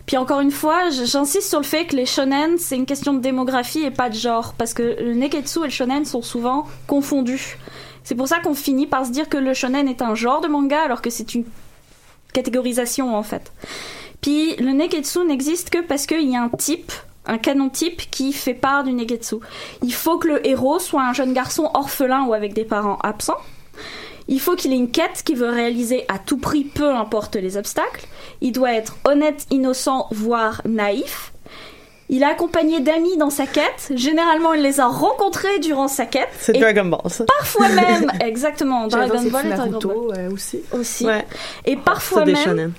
[0.05, 3.19] Puis encore une fois, j'insiste sur le fait que les shonen, c'est une question de
[3.19, 4.53] démographie et pas de genre.
[4.57, 7.57] Parce que le Negetsu et le shonen sont souvent confondus.
[8.03, 10.47] C'est pour ça qu'on finit par se dire que le shonen est un genre de
[10.47, 11.45] manga alors que c'est une
[12.33, 13.51] catégorisation en fait.
[14.21, 16.91] Puis le Negetsu n'existe que parce qu'il y a un type,
[17.29, 19.37] un canon type qui fait part du Negetsu.
[19.83, 23.37] Il faut que le héros soit un jeune garçon orphelin ou avec des parents absents.
[24.27, 27.57] Il faut qu'il ait une quête qu'il veut réaliser à tout prix, peu importe les
[27.57, 28.05] obstacles.
[28.41, 31.33] Il doit être honnête, innocent, voire naïf.
[32.09, 33.91] Il est accompagné d'amis dans sa quête.
[33.95, 36.29] Généralement, il les a rencontrés durant sa quête.
[36.39, 37.25] C'est Dragon Ball, ça.
[37.25, 40.61] parfois même, exactement, Dragon Ball et Dragon Ball Naruto euh, aussi.
[40.73, 41.05] aussi.
[41.05, 41.25] Ouais.
[41.65, 42.73] Et parfois C'est des même,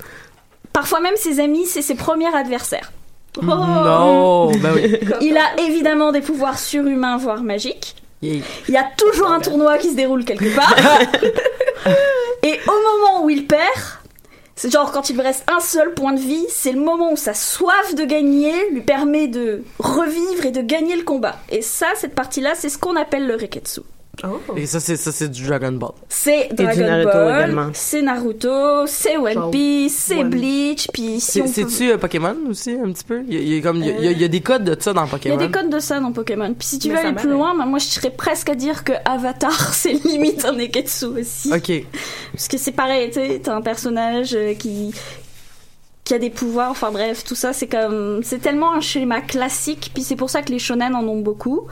[0.73, 2.91] parfois même ses amis, c'est ses premiers adversaires.
[3.41, 4.97] Non, ben oui.
[5.21, 7.95] Il a évidemment des pouvoirs surhumains, voire magiques.
[8.21, 10.75] Il y a toujours un tournoi qui se déroule quelque part.
[12.43, 13.61] Et au moment où il perd,
[14.55, 17.17] c'est genre quand il lui reste un seul point de vie, c'est le moment où
[17.17, 21.37] sa soif de gagner lui permet de revivre et de gagner le combat.
[21.49, 23.81] Et ça, cette partie-là, c'est ce qu'on appelle le Reketsu.
[24.55, 25.91] Et ça, c'est ça, c'est du Dragon Ball.
[26.09, 27.69] C'est du Dragon Naruto Ball, également.
[27.73, 32.35] c'est Naruto, c'est One Piece, c'est Bleach, puis si C'est- on peut- C'est-tu euh, Pokémon
[32.49, 33.21] aussi, un petit peu?
[33.27, 35.07] Il y y a comme, il y a- y des codes de ça dans Il
[35.07, 35.35] y Pokémon.
[35.35, 36.53] a des codes de ça dans Pokémon.
[36.57, 38.83] Puis si tu Mais veux aller plus loin, bah, moi je serais presque à dire
[38.83, 41.51] que Avatar c'est limite un Neketsu aussi.
[41.53, 41.71] Ok.
[42.33, 44.93] Parce que c'est pareil, tu sais, t'as un personnage euh, qui
[46.03, 49.91] qui a des pouvoirs, enfin bref, tout ça c'est comme c'est tellement un schéma classique,
[49.93, 51.67] puis c'est pour ça que les shonen en ont beaucoup.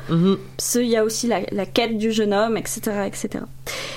[0.58, 3.44] Parce qu'il y a aussi la, la quête du jeune homme, etc., etc.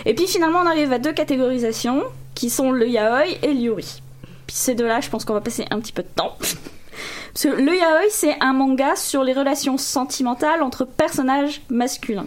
[0.06, 2.02] Et puis finalement on arrive à deux catégorisations
[2.34, 4.02] qui sont le yaoi et le yuri.
[4.46, 6.36] Puis ces deux-là, je pense qu'on va passer un petit peu de temps.
[6.38, 12.26] Parce que le yaoi, c'est un manga sur les relations sentimentales entre personnages masculins.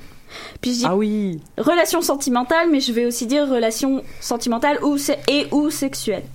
[0.61, 1.39] Puis je dis Ah oui.
[1.57, 6.25] relations sentimentales, mais je vais aussi dire relations sentimentales ou et ou sexuelles.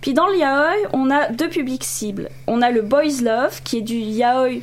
[0.00, 2.28] Puis dans le yaoi, on a deux publics cibles.
[2.46, 4.62] On a le boys love, qui est du yaoi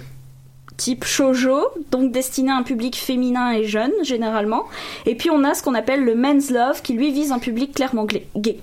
[0.77, 1.59] type shoujo,
[1.91, 4.65] donc destiné à un public féminin et jeune, généralement.
[5.05, 7.73] Et puis on a ce qu'on appelle le men's love, qui lui vise un public
[7.73, 8.59] clairement gay.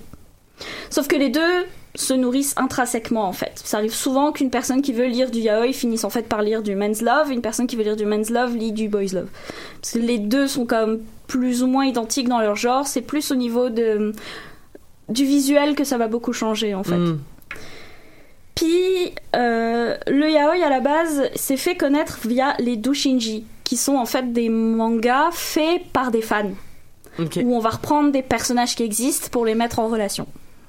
[0.89, 3.53] Sauf que les deux se nourrissent intrinsèquement en fait.
[3.63, 6.61] Ça arrive souvent qu'une personne qui veut lire du yaoi finisse en fait par lire
[6.61, 9.13] du men's love, et une personne qui veut lire du men's love lit du boys
[9.13, 9.29] love.
[9.81, 13.31] Parce que les deux sont comme plus ou moins identiques dans leur genre, c'est plus
[13.31, 14.13] au niveau de
[15.07, 16.97] du visuel que ça va beaucoup changer en fait.
[16.97, 17.19] Mm.
[18.55, 23.95] Puis euh, le yaoi à la base s'est fait connaître via les doshinji, qui sont
[23.95, 26.51] en fait des mangas faits par des fans,
[27.19, 30.27] où on va reprendre des personnages qui existent pour les mettre en relation.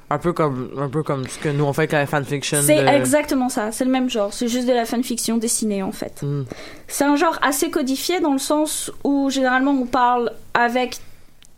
[0.09, 2.59] Un peu comme, un peu comme ce que nous on fait avec la fanfiction.
[2.63, 5.91] C'est de- exactement ça, c'est le même genre, c'est juste de la fanfiction dessinée en
[5.91, 6.23] fait.
[6.23, 6.45] Mm.
[6.87, 10.99] C'est un genre assez codifié dans le sens où généralement on parle avec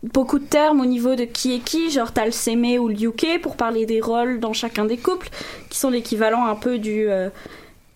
[0.01, 2.95] beaucoup de termes au niveau de qui est qui, genre t'as le seme ou le
[2.95, 5.29] yuke pour parler des rôles dans chacun des couples,
[5.69, 7.29] qui sont l'équivalent un peu du euh,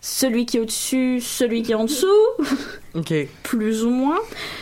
[0.06, 2.06] celui qui est au-dessus, celui qui est en dessous,
[2.94, 3.14] Ok.
[3.42, 4.18] plus ou moins.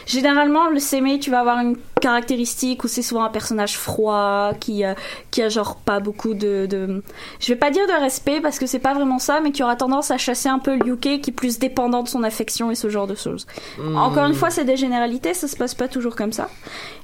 [0.07, 4.85] Généralement, le seme, tu vas avoir une caractéristique où c'est souvent un personnage froid, qui,
[4.85, 4.95] euh,
[5.33, 7.03] qui a genre pas beaucoup de, de...
[7.41, 9.75] Je vais pas dire de respect parce que c'est pas vraiment ça, mais qui aura
[9.75, 12.77] tendance à chasser un peu le yuke qui est plus dépendant de son affection et
[12.77, 13.49] ce genre de choses.
[13.79, 13.97] Mm.
[13.97, 16.51] Encore une fois, c'est des généralités, ça se passe pas toujours comme ça.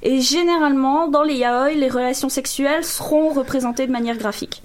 [0.04, 4.62] Et généralement, dans les yaoi, les relations sexuelles seront représentées de manière graphique.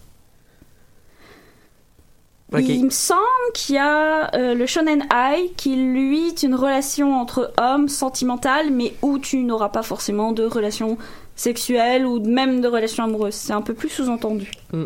[2.60, 3.22] Il me semble
[3.54, 8.70] qu'il y a euh, le shonen ai qui lui est une relation entre hommes sentimentale,
[8.72, 10.98] mais où tu n'auras pas forcément de relation
[11.36, 13.34] sexuelle ou même de relation amoureuse.
[13.34, 14.52] C'est un peu plus sous-entendu.
[14.72, 14.84] Mm.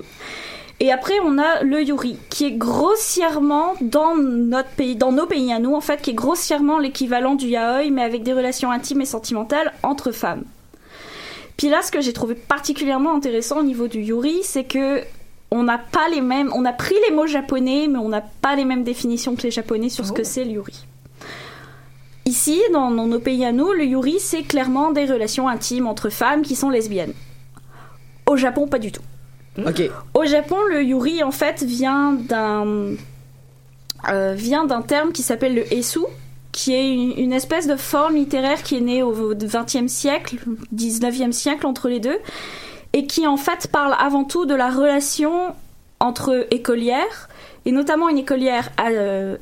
[0.80, 5.52] Et après, on a le yuri, qui est grossièrement dans notre pays, dans nos pays
[5.52, 9.02] à nous, en fait, qui est grossièrement l'équivalent du yaoi, mais avec des relations intimes
[9.02, 10.44] et sentimentales entre femmes.
[11.58, 15.02] Puis là, ce que j'ai trouvé particulièrement intéressant au niveau du yuri, c'est que
[15.52, 18.56] on n'a pas les mêmes, on a pris les mots japonais, mais on n'a pas
[18.56, 20.86] les mêmes définitions que les japonais sur ce que c'est le yuri.
[22.26, 26.10] Ici, dans, dans nos pays à nous, le yuri, c'est clairement des relations intimes entre
[26.10, 27.14] femmes qui sont lesbiennes.
[28.26, 29.04] Au Japon, pas du tout.
[29.66, 29.90] Ok.
[30.14, 32.96] Au Japon, le yuri en fait vient d'un
[34.10, 36.00] euh, vient d'un terme qui s'appelle le esu,
[36.52, 40.38] qui est une, une espèce de forme littéraire qui est née au XXe siècle,
[40.74, 42.18] XIXe siècle entre les deux,
[42.98, 45.54] et qui en fait parle avant tout de la relation
[46.00, 47.30] entre écolières
[47.66, 49.38] et notamment une écolière euh,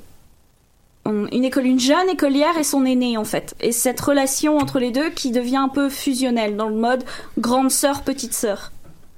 [1.05, 4.91] une école une jeune écolière et son aîné en fait et cette relation entre les
[4.91, 7.05] deux qui devient un peu fusionnelle dans le mode
[7.37, 8.73] grande sœur petite sœur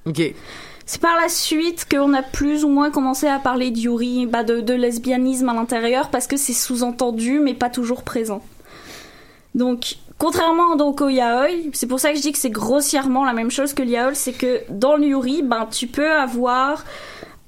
[0.06, 0.22] Ok.
[0.86, 4.44] c'est par la suite qu'on a plus ou moins commencé à parler de yuri, bah
[4.44, 8.42] de, de lesbianisme à l'intérieur, parce que c'est sous-entendu, mais pas toujours présent.
[9.58, 13.34] Donc, contrairement donc au yaoi, c'est pour ça que je dis que c'est grossièrement la
[13.34, 16.86] même chose que le yaoi, c'est que dans le yuri, ben tu peux avoir,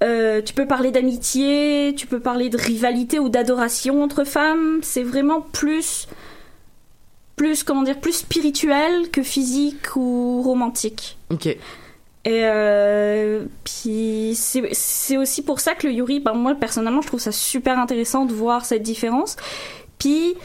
[0.04, 4.80] euh, tu peux parler d'amitié, tu peux parler de rivalité ou d'adoration entre femmes.
[4.82, 6.08] C'est vraiment plus,
[7.36, 11.20] plus comment dire, plus spirituel que physique ou romantique.
[11.30, 11.46] Ok.
[12.26, 17.20] Et euh, puis c'est aussi pour ça que le Yuri, ben moi personnellement, je trouve
[17.20, 19.38] ça super intéressant de voir cette différence.
[20.00, 20.36] Puis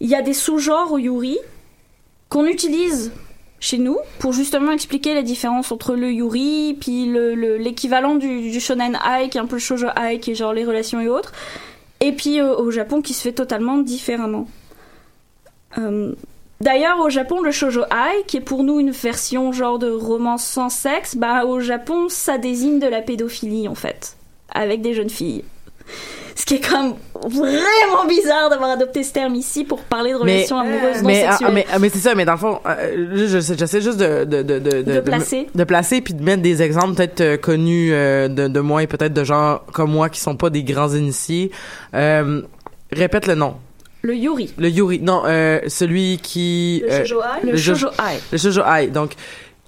[0.00, 1.38] il y a des sous-genres au Yuri
[2.28, 3.10] qu'on utilise
[3.60, 8.50] chez nous pour justement expliquer la différence entre le Yuri puis le le- l'équivalent du,
[8.50, 11.00] du shonen ai qui est un peu le shoujo ai qui est genre les relations
[11.00, 11.32] et autres
[12.00, 14.46] et puis euh, au Japon qui se fait totalement différemment.
[15.78, 16.14] Euh,
[16.60, 20.44] D'ailleurs, au Japon, le shoujo ai, qui est pour nous une version genre de romance
[20.44, 24.16] sans sexe, bah au Japon, ça désigne de la pédophilie en fait.
[24.52, 25.44] avec des jeunes filles.
[26.38, 30.34] Ce qui est comme vraiment bizarre d'avoir adopté ce terme ici pour parler de Mais-
[30.36, 31.52] relations amoureuses non mais, ah, sexuelles.
[31.52, 34.22] mais, ah, mais c'est ça, mais dans le fond, euh, je- je- j'essaie juste de,
[34.24, 35.48] de, de, de, De placer.
[35.52, 38.86] de placer puis de mettre des exemples peut-être euh, connus euh, de, de moi et
[38.86, 41.50] peut-être de gens comme moi qui sont pas des grands initiés.
[41.94, 42.42] Euh,
[42.92, 43.56] répète le nom.
[44.02, 44.54] Le Yuri.
[44.58, 45.00] Le Yuri.
[45.00, 46.84] Non, euh, celui qui...
[46.86, 47.46] Le euh, shoujo ai?
[47.46, 48.20] Le Le shoujo ai.
[48.30, 48.86] le shoujo ai.
[48.86, 49.14] Donc,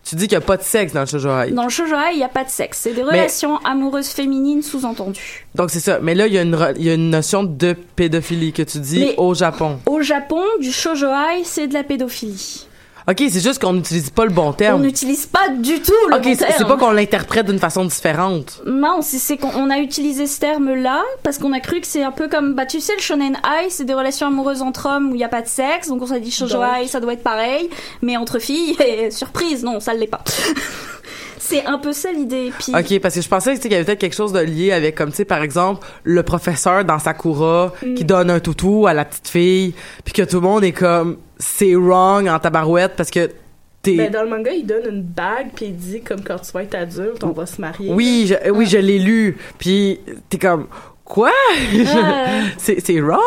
[0.04, 1.50] tu dis qu'il y a pas de sexe dans le shoujo ai.
[1.52, 2.80] Dans le shoujo ai, il n'y a pas de sexe.
[2.82, 5.46] C'est des relations amoureuses féminines sous-entendues.
[5.54, 5.98] Donc, c'est ça.
[6.02, 8.78] Mais là, il y, a une il y a une notion de pédophilie que tu
[8.80, 9.78] dis Mais- au Japon.
[9.86, 12.66] Au Japon, du shoujo ai, c'est de la pédophilie.
[13.10, 14.82] OK, c'est juste qu'on n'utilise pas le bon On terme.
[14.82, 16.68] n'utilise pas du tout le OK, bon c'est c'est terme.
[16.68, 18.62] pas qu'on l'interprète d'une façon différente.
[18.66, 22.02] Non, c'est- c'est qu'on on a utilisé ce terme-là parce qu'on a cru que c'est
[22.04, 25.10] un peu comme, bah tu sais, le shonen ai, c'est des relations amoureuses entre hommes
[25.10, 27.14] où il n'y a pas de sexe, donc on s'est dit shoujo ai, ça doit
[27.14, 27.68] être pareil,
[28.02, 30.22] mais entre filles, et surprise, non, ça ne l'est pas.
[31.38, 32.52] c'est un peu ça l'idée.
[32.58, 34.94] Puis OK, parce que je pensais qu'il y avait peut-être quelque chose de lié avec,
[34.94, 37.94] comme, tu sais, par exemple, le professeur dans Sakura Mm.
[37.94, 41.16] qui donne un toutou à la petite fille, puis que tout le monde est comme,
[41.40, 43.28] c'est wrong en tabarouette parce que
[43.82, 43.96] t'es...
[43.96, 46.62] Ben, dans le manga, il donne une bague, puis il dit, comme quand tu vas
[46.62, 47.92] être adulte, on va se marier.
[47.92, 48.50] oui, je, Ah.
[48.52, 49.98] oui, je l'ai lu, puis
[50.28, 50.66] t'es comme...
[51.02, 51.32] Quoi?
[51.88, 52.26] Ah.
[52.56, 53.18] c'est c'est wrong?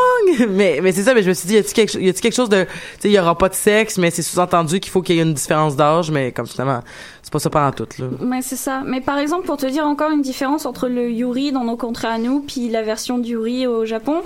[0.52, 2.34] Mais mais c'est ça mais je me suis dit y a-t-il quelque, y a-t-il quelque
[2.34, 5.02] chose de tu sais il y aura pas de sexe mais c'est sous-entendu qu'il faut
[5.02, 6.80] qu'il y ait une différence d'âge mais comme finalement
[7.22, 8.84] c'est pas ça pendant tout là Mais c'est ça.
[8.86, 12.12] Mais par exemple, pour te dire encore une différence entre le Yuri dans nos contrats
[12.14, 14.22] à nous, puis la version du Yuri au Japon,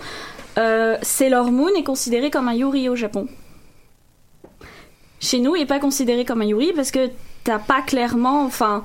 [0.59, 3.27] euh, Sailor Moon est considéré comme un Yuri au Japon.
[5.19, 7.09] Chez nous, il n'est pas considéré comme un Yuri parce que
[7.43, 8.83] t'as pas clairement, enfin,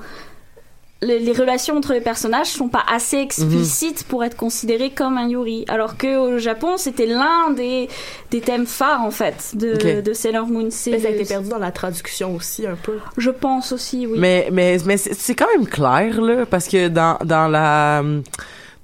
[1.03, 5.29] les, les relations entre les personnages sont pas assez explicites pour être considérées comme un
[5.29, 5.64] Yuri.
[5.68, 7.88] Alors que au Japon, c'était l'un des,
[8.31, 10.03] des thèmes phares en fait de, Ok.
[10.05, 10.68] de Sailor Moon.
[10.71, 12.99] C'est Mais ça a été perdu dans la traduction aussi, un peu.
[13.18, 14.16] Je pense aussi, oui.
[14.18, 18.03] mais mais mais c'est c'est quand même clair là parce que dans dans la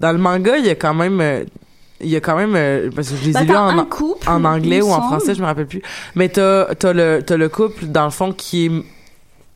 [0.00, 1.44] dans le manga il y a quand même euh,
[2.00, 3.84] il y a quand même euh, parce que je les Bah, ai lus en un
[3.84, 5.06] couple, en anglais ou en semble.
[5.06, 5.82] français je me rappelle plus
[6.14, 8.72] mais t'as t'as le t'as le couple dans le fond qui est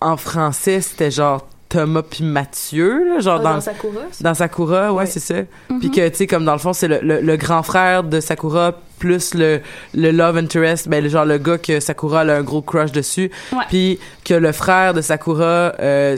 [0.00, 4.00] en français c'était genre Thomas puis Mathieu là, genre Ah, dans dans Sakura?
[4.20, 5.06] Dans Sakura, ouais, Ouais.
[5.06, 5.36] c'est ça.
[5.70, 5.78] Mhm.
[5.80, 8.20] Puis que, tu sais, comme dans le fond, c'est le, le, le grand frère de
[8.20, 9.62] Sakura plus le,
[9.94, 13.30] le love interest, ben, le genre le gars que Sakura a un gros crush dessus.
[13.70, 16.14] Puis que le frère de Sakura euh,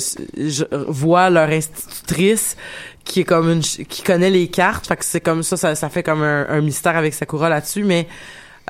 [0.89, 2.57] voit leur institutrice
[3.05, 4.87] qui est comme une qui connaît les cartes.
[4.87, 7.85] Fait que c'est comme ça ça, ça fait comme un, un mystère avec Sakura là-dessus.
[7.85, 8.09] Mais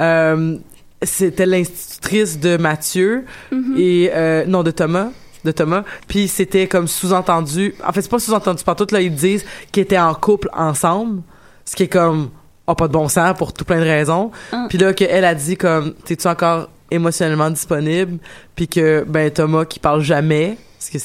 [0.01, 0.57] euh,
[1.03, 3.75] c'était l'institutrice de Mathieu Mhm.
[3.79, 5.09] et euh, non de Thomas
[5.45, 5.85] de Thomas.
[6.09, 7.75] Puis c'était comme sous-entendu.
[7.87, 9.01] En fait c'est pas sous-entendu par tout là.
[9.03, 11.23] Ils disent qu'ils étaient en couple ensemble
[11.67, 12.31] ce qui est comme
[12.67, 14.31] oh, pas de bon sens pour tout plein de raisons.
[14.53, 14.67] Ah.
[14.71, 18.19] puis là qu'elle a dit comme t'es-tu encore émotionnellement disponible?
[18.57, 20.99] Puis que ben Thomas qui parle jamais parce que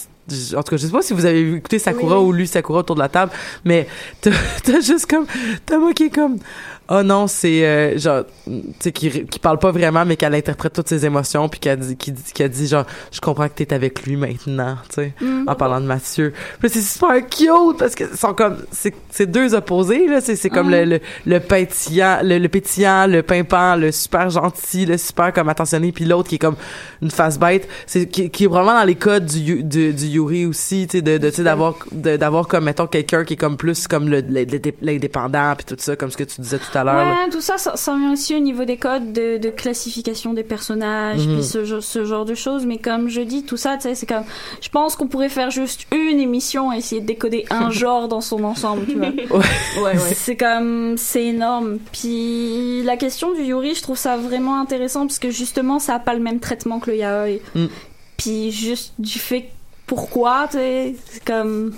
[0.55, 2.27] en tout cas, je sais pas si vous avez écouté Sakura Oui.
[2.27, 3.31] ou lu Sakura autour de la table,
[3.65, 3.87] mais
[4.21, 4.31] t'as
[4.63, 5.25] t'as juste comme
[5.65, 6.37] Thomas qui est comme
[6.89, 10.73] oh non c'est euh, genre tu sais qui qui parle pas vraiment mais qu'elle interprète
[10.73, 14.03] toutes ses émotions puis qu'elle dit qui qu'elle dit genre je comprends que t'es avec
[14.03, 15.45] lui maintenant tu sais Mhm.
[15.47, 19.53] en parlant de Mathieu puis c'est super cute parce que sont comme c'est c'est deux
[19.53, 23.91] opposés là c'est c'est comme le, le le pétillant le, le pétillant le pimpant le
[23.91, 26.55] super gentil le super comme attentionné puis l'autre qui est comme
[27.01, 27.67] une face bête.
[27.87, 31.01] C'est qui, qui est vraiment dans les codes du du, du Yuri aussi tu sais
[31.01, 34.23] de, de tu sais d'avoir d'avoir comme mettons quelqu'un qui est comme plus comme le-
[34.81, 36.95] l'indépendant puis tout ça comme ce que tu disais tout à l'heure.
[37.25, 40.43] Ouais, tout ça, ça, ça vient aussi au niveau des codes de, de classification des
[40.43, 41.35] personnages, Mhm.
[41.35, 42.65] puis ce, genre- ce genre de choses.
[42.65, 44.23] Mais comme je dis, tout ça, tu sais, c'est comme.
[44.61, 48.21] Je pense qu'on pourrait faire juste une émission et essayer de décoder un genre dans
[48.21, 49.07] son ensemble, tu vois.
[49.07, 49.45] Ouais.
[49.77, 50.13] ouais, ouais.
[50.13, 50.97] C'est comme.
[50.97, 51.77] C'est énorme.
[51.91, 55.99] Puis la question du Yuri, je trouve ça vraiment intéressant parce que justement, ça a
[55.99, 57.39] pas le même traitement que le Yaoi.
[57.55, 57.65] Mm.
[58.17, 59.49] Puis juste du fait.
[59.87, 61.73] Pourquoi, tu sais, c'est comme.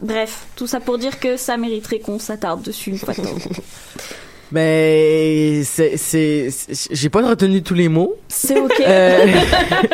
[0.00, 3.30] Bref, tout ça pour dire que ça mériterait qu'on s'attarde dessus une fois de temps.
[4.52, 6.48] Ben, c'est, c'est,
[6.92, 8.14] j'ai pas retenu tous les mots.
[8.28, 8.80] C'est ok.
[8.80, 9.26] Euh,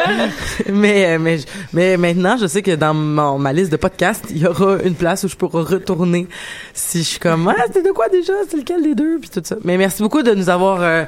[0.70, 1.38] mais, mais,
[1.72, 4.94] mais maintenant, je sais que dans mon- ma liste de podcasts, il y aura une
[4.94, 6.26] place où je pourrai retourner
[6.74, 8.34] si je suis comme, ah, c'était de quoi déjà?
[8.46, 9.18] C'est lequel des deux?
[9.20, 9.56] Puis tout ça.
[9.64, 11.04] Mais merci beaucoup de nous avoir, euh,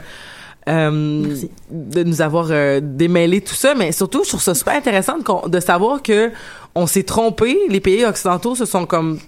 [0.67, 1.51] Merci.
[1.71, 5.49] de nous avoir euh, démêlé tout ça, mais surtout, je trouve ça super intéressant de,
[5.49, 6.31] de savoir que
[6.75, 7.59] on s'est trompé.
[7.69, 9.19] Les pays occidentaux se sont comme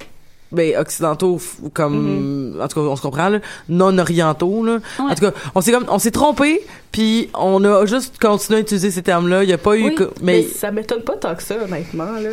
[0.52, 1.40] ben occidentaux
[1.74, 5.60] comme en tout cas on se comprend là non orientaux là en tout cas on
[5.60, 6.60] s'est comme on s'est trompé
[6.92, 9.86] puis on a juste continué à utiliser ces termes là il y a pas eu
[9.86, 12.12] Oui, mais, mais ça m'étonne pas tant que ça, honnêtement.
[12.12, 12.30] Là.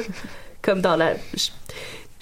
[0.62, 1.16] Comme dans la.
[1.34, 1.50] Je,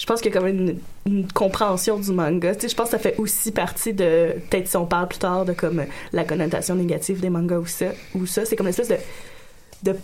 [0.02, 0.58] je pense qu'il y a même
[1.06, 2.56] une, une compréhension du manga.
[2.56, 4.34] Tu sais, je pense que ça fait aussi partie de.
[4.49, 7.68] Peut-être si on parle plus tard de comme euh, la connotation négative des mangas ou
[7.68, 7.86] ça.
[8.16, 8.91] Ou ça, c'est comme une espèce
[9.84, 9.95] de.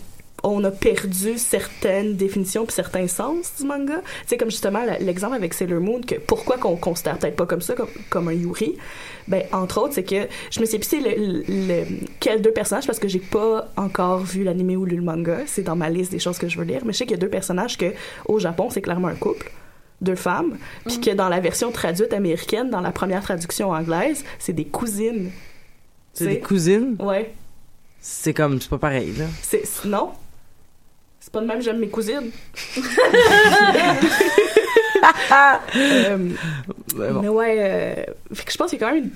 [0.44, 3.96] on a perdu certaines définitions puis certains sens du manga.
[4.22, 7.60] Tu sais, comme justement l'exemple avec Sailor Moon, que pourquoi qu'on considère peut-être pas comme
[7.60, 8.76] ça, comme, comme un Yuri,
[9.26, 11.84] ben, entre autres, c'est que je me suis le, le-
[12.20, 15.38] quels deux personnages parce que j'ai pas encore vu l'anime ou lu le manga.
[15.46, 16.82] C'est dans ma liste des choses que je veux lire.
[16.84, 17.92] Mais je sais qu'il y a deux personnages que,
[18.26, 19.50] au Japon, c'est clairement un couple.
[20.00, 20.58] Deux femmes.
[20.86, 25.30] Puis que dans la version traduite américaine, dans la première traduction anglaise, c'est des cousines.
[26.14, 26.96] C'est des cousines?
[27.00, 27.32] Ouais.
[28.00, 29.24] C'est comme, c'est pas pareil, là.
[29.42, 30.10] C'est, non.
[31.20, 32.30] C'est pas de même, j'aime mes cousines.
[35.34, 36.16] Euh,
[36.96, 37.20] Mais bon.
[37.22, 37.94] Mais ouais, euh,
[38.34, 39.10] fait que je pense qu'il y a quand même une-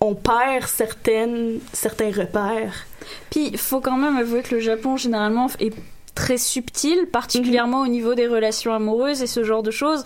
[0.00, 2.86] on perd certaines, certains repères.
[3.30, 5.72] Puis, il faut quand même avouer que le Japon, généralement, est
[6.16, 10.02] très subtil, particulièrement au niveau des relations amoureuses et ce genre de choses.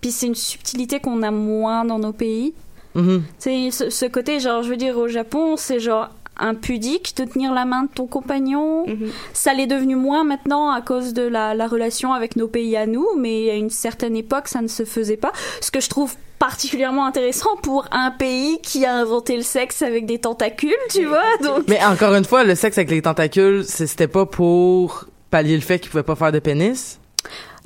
[0.00, 2.54] Puis, c'est une subtilité qu'on a moins dans nos pays.
[2.94, 3.24] Mhm.
[3.38, 7.64] C'est ce, côté, genre, je veux dire, au Japon, c'est genre impudique de tenir la
[7.64, 8.86] main de ton compagnon.
[8.86, 9.10] Mhm.
[9.32, 12.86] Ça l'est devenu moins maintenant à cause de la, la relation avec nos pays à
[12.86, 15.32] nous, mais à une certaine époque, ça ne se faisait pas.
[15.60, 20.04] Ce que je trouve particulièrement intéressant pour un pays qui a inventé le sexe avec
[20.04, 21.22] des tentacules, tu vois.
[21.42, 25.62] Donc, Mais encore une fois, le sexe avec les tentacules, c'était pas pour pallier le
[25.62, 27.00] fait qu'il pouvait pas faire de pénis?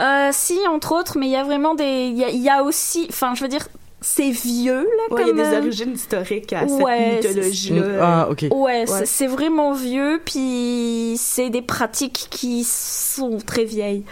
[0.01, 2.49] euh, si entre autres, mais il y a vraiment des, il y a, il y
[2.49, 3.69] a aussi, enfin, je veux dire,
[4.01, 7.85] c'est vieux là Ouais, il y a des euh, origines historiques à Ouais, cette mythologie-là.
[8.01, 8.47] Ah, ok.
[8.53, 9.07] Ouais, c'est- Ouais.
[9.07, 14.05] c'est vraiment vieux, puis c'est des pratiques qui sont très vieilles.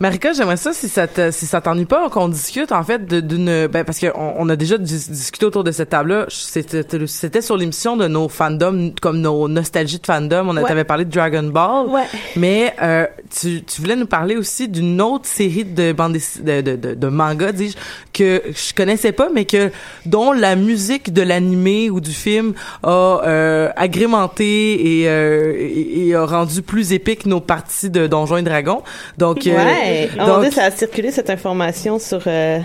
[0.00, 3.66] Marika, j'aimerais ça si ça te, si ça t'ennuie pas qu'on discute en fait d'une
[3.66, 6.26] ben parce que on, on a déjà dis- discuté autour de cette table-là.
[6.28, 10.48] C'était c'était sur l'émission de nos fandoms comme nos nostalgies de fandom.
[10.48, 10.70] On Ouais.
[10.70, 11.86] avait parlé de Dragon Ball.
[11.88, 12.04] Ouais.
[12.36, 13.06] Mais euh,
[13.38, 17.06] tu, tu voulais nous parler aussi d'une autre série de bandes de, de, de, de
[17.08, 17.76] mangas, dis-je,
[18.12, 19.70] que je connaissais pas, mais que
[20.06, 26.14] dont la musique de l'animé ou du film a euh, agrémenté et, euh, et, et
[26.14, 28.82] a rendu plus épique nos parties de Donjons et Dragons.
[29.18, 30.10] Donc, euh, Ouais.
[30.18, 32.60] On donc dit ça a circulé cette information sur euh,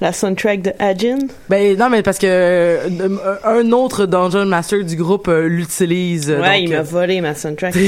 [0.00, 1.18] la soundtrack de Ajin.
[1.48, 2.78] ben non, mais parce que euh,
[3.44, 6.30] un autre Dungeon Master du groupe euh, l'utilise.
[6.30, 7.74] Ouais, donc, il m'a euh, volé ma soundtrack.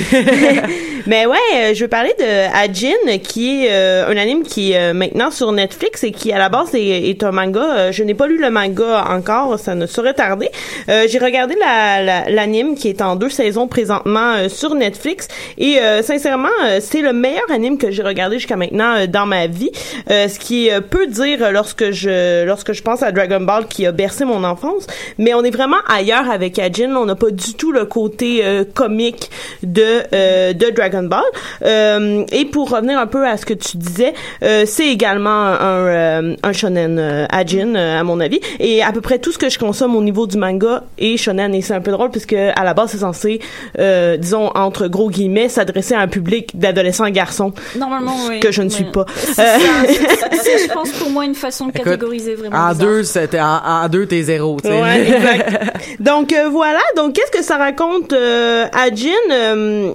[1.07, 4.79] Mais ouais, euh, je veux parler de Ajin, qui est euh, un anime qui est
[4.91, 7.61] euh, maintenant sur Netflix et qui à la base est, est un manga.
[7.79, 10.51] Euh, je n'ai pas lu le manga encore, ça ne saurait tarder.
[10.89, 15.29] Euh, J'ai regardé la- la- l'anime qui est en deux saisons présentement euh, sur Netflix
[15.57, 19.25] et euh, sincèrement, euh, c'est le meilleur anime que j'ai regardé jusqu'à maintenant euh, dans
[19.27, 19.71] ma vie.
[20.11, 23.87] Euh, ce qui euh, peut dire lorsque je lorsque je pense à Dragon Ball qui
[23.87, 24.87] a bercé mon enfance,
[25.19, 26.95] mais on est vraiment ailleurs avec Ajin.
[26.97, 29.31] On n'a pas du tout le côté euh, comique
[29.63, 31.23] de euh, de Dragon Ball.
[31.65, 35.87] Euh, et pour revenir un peu à ce que tu disais, euh, c'est également un
[35.87, 38.41] euh, un shonen euh, Ajin à mon avis.
[38.61, 41.55] Et à peu près tout ce que je consomme au niveau du manga est shonen.
[41.55, 43.41] Et c'est un peu drôle puisque à la base c'est censé,
[43.79, 47.53] euh, disons entre gros guillemets, s'adresser à un public d'adolescents garçons.
[47.77, 48.41] Normalement, oui.
[48.41, 49.07] Que je ne suis pas.
[49.17, 52.57] Ça, je pense, pour moi, une façon de Écoute, catégoriser vraiment.
[52.57, 52.87] En bizarre.
[52.89, 54.59] deux, c'était en, en deux, t'es zéro.
[54.63, 54.83] tu sais.
[54.83, 55.77] Ouais, exact.
[56.01, 56.81] Donc euh, voilà.
[56.97, 59.93] Donc qu'est-ce que ça raconte euh, à Jin euh,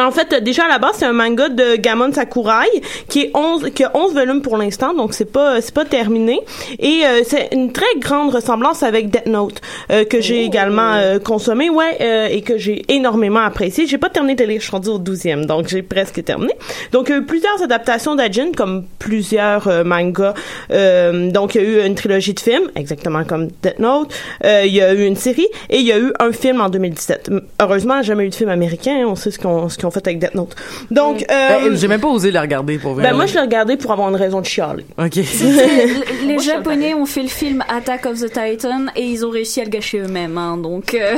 [0.00, 2.66] en fait, déjà à la base, c'est un manga de Gamon Sakurai
[3.08, 6.40] qui est 11 qui a 11 volumes pour l'instant, donc c'est pas c'est pas terminé
[6.78, 11.18] et euh, c'est une très grande ressemblance avec Death Note euh, que j'ai également euh,
[11.18, 13.86] consommé ouais euh, et que j'ai énormément apprécié.
[13.86, 16.54] J'ai pas terminé de lire, je suis rendue au 12e, donc j'ai presque terminé.
[16.92, 20.34] Donc il y a eu plusieurs adaptations d'Ajin comme plusieurs euh, mangas.
[20.70, 24.12] Euh, donc il y a eu une trilogie de films exactement comme Death Note,
[24.44, 26.68] Euh, il y a eu une série et il y a eu un film en
[26.68, 27.30] 2017.
[27.60, 30.06] Heureusement, jamais eu de film américain, hein, on sait ce qu'on ce qu'ils ont fait
[30.06, 30.54] avec Death Note.
[30.90, 33.02] Donc euh, Ben, J'ai même pas osé le regarder pour vrai.
[33.04, 34.84] ben moi je l'ai regardé pour avoir une raison de chialer.
[34.98, 35.16] Ok.
[36.26, 39.60] Les Moi, Japonais ont fait le film Attack of the Titan et ils ont réussi
[39.60, 41.16] à le gâcher eux-mêmes, hein, donc euh,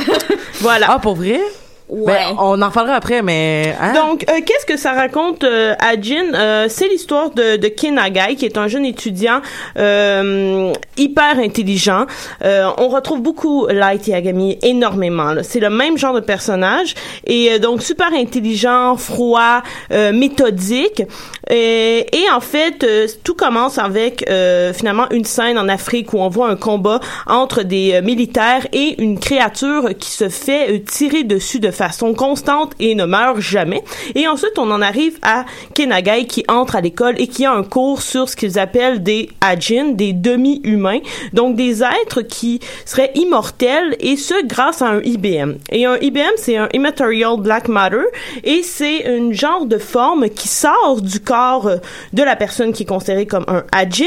[0.60, 0.86] Voilà.
[0.90, 1.40] Ah, pour vrai?
[1.88, 2.06] Ouais.
[2.12, 3.74] Ben, on en reparlera après, mais...
[3.80, 3.92] Hein?
[3.94, 7.94] Donc, euh, qu'est-ce que ça raconte euh, à Jin Euh, C'est l'histoire de, de Ken
[7.94, 9.40] Nagai, qui est un jeune étudiant
[9.78, 12.06] euh, hyper intelligent.
[12.44, 15.32] Euh, on retrouve beaucoup Light Yagami énormément.
[15.32, 15.42] là.
[15.42, 16.94] C'est le même genre de personnage
[17.26, 19.62] et euh, donc super intelligent, froid,
[19.92, 21.02] euh, méthodique.
[21.50, 26.18] Et, et en fait, euh, tout commence avec euh, finalement une scène en Afrique où
[26.18, 31.60] on voit un combat entre des militaires et une créature qui se fait tirer dessus
[31.60, 33.82] de façon constante et ne meurt jamais.
[34.14, 37.62] Et ensuite, on en arrive à Kenagai qui entre à l'école et qui a un
[37.62, 41.00] cours sur ce qu'ils appellent des Ajin, des demi-humains,
[41.32, 45.54] donc des êtres qui seraient immortels et ce grâce à un IBM.
[45.70, 48.04] Et un IBM, c'est un Immaterial Black Matter
[48.44, 51.76] et c'est une genre de forme qui sort du corps euh,
[52.12, 54.04] de la personne qui est considérée comme un Ajin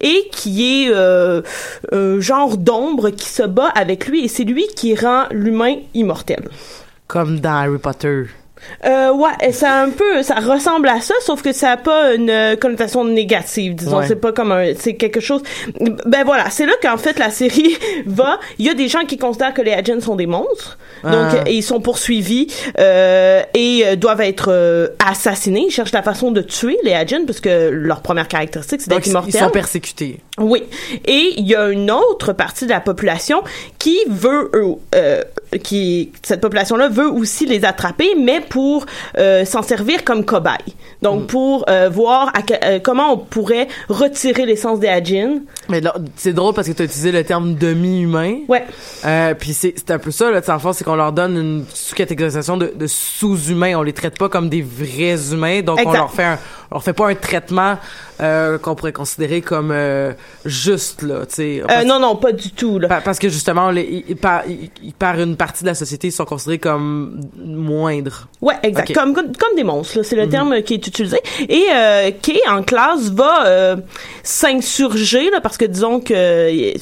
[0.00, 1.42] et qui est euh,
[1.92, 6.48] un genre d'ombre qui se bat avec lui et c'est lui qui rend l'humain immortel.
[7.10, 8.24] Comme dans Harry Potter?
[8.84, 12.12] Euh, ouais, et ça un peu, ça ressemble à ça, sauf que ça a pas
[12.14, 14.00] une euh, connotation négative, disons.
[14.00, 14.06] Ouais.
[14.06, 15.42] C'est pas comme un, c'est quelque chose.
[16.04, 17.74] Ben voilà, c'est là qu'en fait la série
[18.06, 18.38] va.
[18.58, 21.44] Il y a des gens qui considèrent que les agents sont des monstres, donc Ah.
[21.48, 22.48] ils sont poursuivis
[22.78, 25.64] euh, et euh, doivent être euh, assassinés.
[25.68, 29.06] Ils cherchent la façon de tuer les agents parce que leur première caractéristique c'est d'être
[29.06, 29.40] ils immortels.
[29.40, 30.20] sont persécutés.
[30.36, 30.64] Oui.
[31.06, 33.42] Et il y a une autre partie de la population
[33.78, 34.50] qui veut,
[34.94, 35.22] euh,
[35.62, 38.86] qui, cette population-là veut aussi les attraper, mais pour
[39.18, 40.56] euh, s'en servir comme cobaye.
[41.02, 45.38] Donc, pour euh, voir à que- euh, comment on pourrait retirer l'essence des Hadjin.
[45.68, 48.40] Mais là, c'est drôle parce que tu as utilisé le terme demi-humain.
[48.48, 48.64] Ouais.
[49.06, 52.56] Euh, puis c'est un peu ça, là, en fait, c'est qu'on leur donne une sous-catégorisation
[52.56, 53.74] de, de sous-humains.
[53.76, 56.38] On les traite pas comme des vrais humains, donc on leur fait un,
[56.72, 57.76] on fait pas un traitement
[58.20, 60.12] euh, qu'on pourrait considérer comme euh,
[60.44, 61.62] juste, là, tu sais.
[61.70, 62.86] Euh, non, non, pas du tout, là.
[62.88, 67.20] pa- parce que justement, les, par, une partie de la société, ils sont considérés comme
[67.36, 68.28] moindres.
[68.40, 68.92] Ouais, exact.
[68.94, 71.18] Comme, comme des monstres, là, c'est le terme qui est utilisé.
[71.48, 73.76] Et euh, Kay en classe va euh,
[74.22, 76.72] s'insurger là, parce que disons que euh,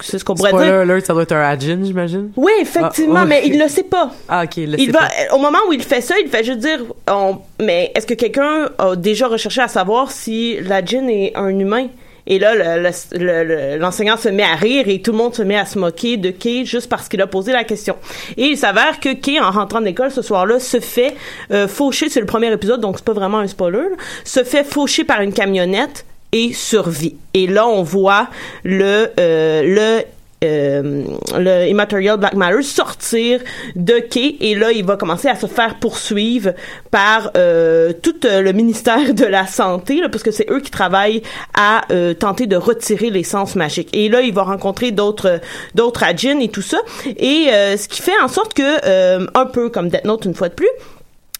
[0.00, 0.80] c'est ce qu'on pourrait Spoiler dire.
[0.80, 2.30] alert, ça doit être un Adjin, j'imagine.
[2.36, 4.10] Oui, effectivement, Ah, mais il le sait pas.
[4.28, 6.44] Ah, ok, là, Il c'est va, pas- au moment où il fait ça, il fait
[6.44, 11.08] juste dire, on- mais est-ce que quelqu'un a déjà recherché à savoir si la djinn
[11.10, 11.88] est un humain?
[12.26, 15.56] Et là, le- le- l'enseignant se met à rire et tout le monde se met
[15.56, 17.96] à se moquer de Kay juste parce qu'il a posé la question.
[18.36, 21.14] Et il s'avère que Kay, en rentrant de l'école ce soir-là, se fait
[21.50, 23.88] euh, faucher, c'est le premier épisode, donc c'est pas vraiment un spoiler,
[24.24, 27.16] se fait faucher par une camionnette et survit.
[27.34, 28.28] Et là, on voit
[28.64, 30.04] le, euh, le
[30.44, 31.04] euh,
[31.36, 33.40] le Immaterial Black Matter sortir
[33.76, 36.52] de Kay et là il va commencer à se faire poursuivre
[36.90, 40.70] par euh, tout euh, le ministère de la santé là, parce que c'est eux qui
[40.70, 41.22] travaillent
[41.54, 45.40] à euh, tenter de retirer l'essence magique et là il va rencontrer d'autres
[45.74, 46.78] d'autres Ajin et tout ça.
[47.06, 50.34] Et euh, ce qui fait en sorte que euh, un peu comme Death Note une
[50.34, 50.68] fois de plus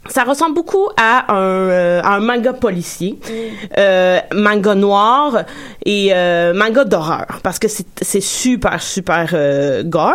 [0.09, 3.19] ça ressemble beaucoup à un, euh, à un manga policier,
[3.77, 5.45] euh, manga noir
[5.85, 10.15] et euh, manga d'horreur parce que c'est super super euh, gore.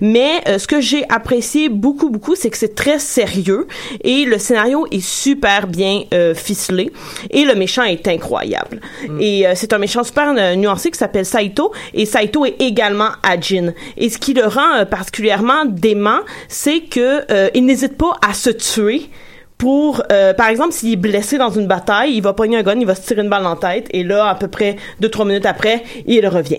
[0.00, 3.66] Mais euh, ce que j'ai apprécié beaucoup beaucoup, c'est que c'est très sérieux
[4.02, 6.90] et le scénario est super bien euh, ficelé
[7.30, 8.80] et le méchant est incroyable.
[9.20, 13.74] Et euh, c'est un méchant super nuancé qui s'appelle Saito et Saito est également Ajin.
[13.98, 18.32] Et ce qui le rend euh, particulièrement dément, c'est que euh, il n'hésite pas à
[18.32, 19.10] se tuer
[19.58, 22.78] pour euh, par exemple s'il est blessé dans une bataille il va pogner un gun
[22.78, 25.24] il va se tirer une balle la tête et là à peu près deux trois
[25.24, 26.58] minutes après il revient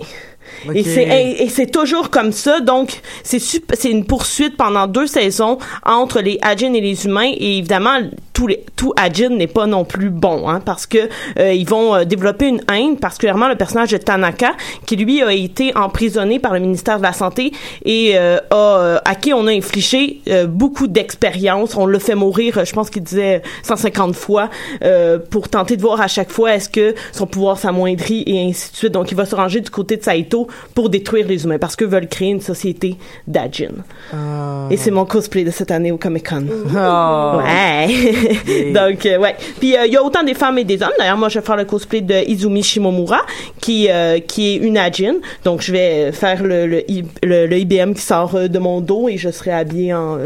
[0.73, 0.85] et Ok.
[0.85, 2.59] c'est et, c'est toujours comme ça.
[2.59, 7.31] Donc c'est une poursuite pendant deux saisons entre les Ajin et les humains.
[7.37, 7.99] Et évidemment
[8.33, 11.95] tout les tout Ajin n'est pas non plus bon hein parce que euh, ils vont
[11.95, 14.51] euh, développer une haine particulièrement le personnage de Tanaka
[14.85, 17.51] qui lui a été emprisonné par le ministère de la santé
[17.83, 22.13] et euh, a euh, à qui on a infligé euh, beaucoup d'expérience on le fait
[22.13, 24.49] mourir je pense qu'il disait 150 fois
[24.83, 28.71] euh, pour tenter de voir à chaque fois est-ce que son pouvoir s'amoindrit et ainsi
[28.71, 28.91] de suite.
[28.93, 31.85] Donc il va se ranger du côté de Saito pour détruire les humains parce que
[31.85, 33.71] veulent créer une société d'Ajin
[34.13, 34.67] Ah.
[34.69, 36.45] et c'est mon cosplay de cette année au Comic Con
[36.75, 37.37] Oh.
[37.37, 38.71] Ouais.
[38.73, 39.35] Donc euh, ouais.
[39.59, 40.91] Puis euh, il y a autant des femmes et des hommes.
[40.97, 43.21] D'ailleurs, moi je vais faire le cosplay de Izumi Shimomura
[43.61, 45.15] qui euh, qui est une Ajin.
[45.43, 49.09] Donc je vais faire le le, I- le, le IBM qui sort de mon dos
[49.09, 50.17] et je serai habillée en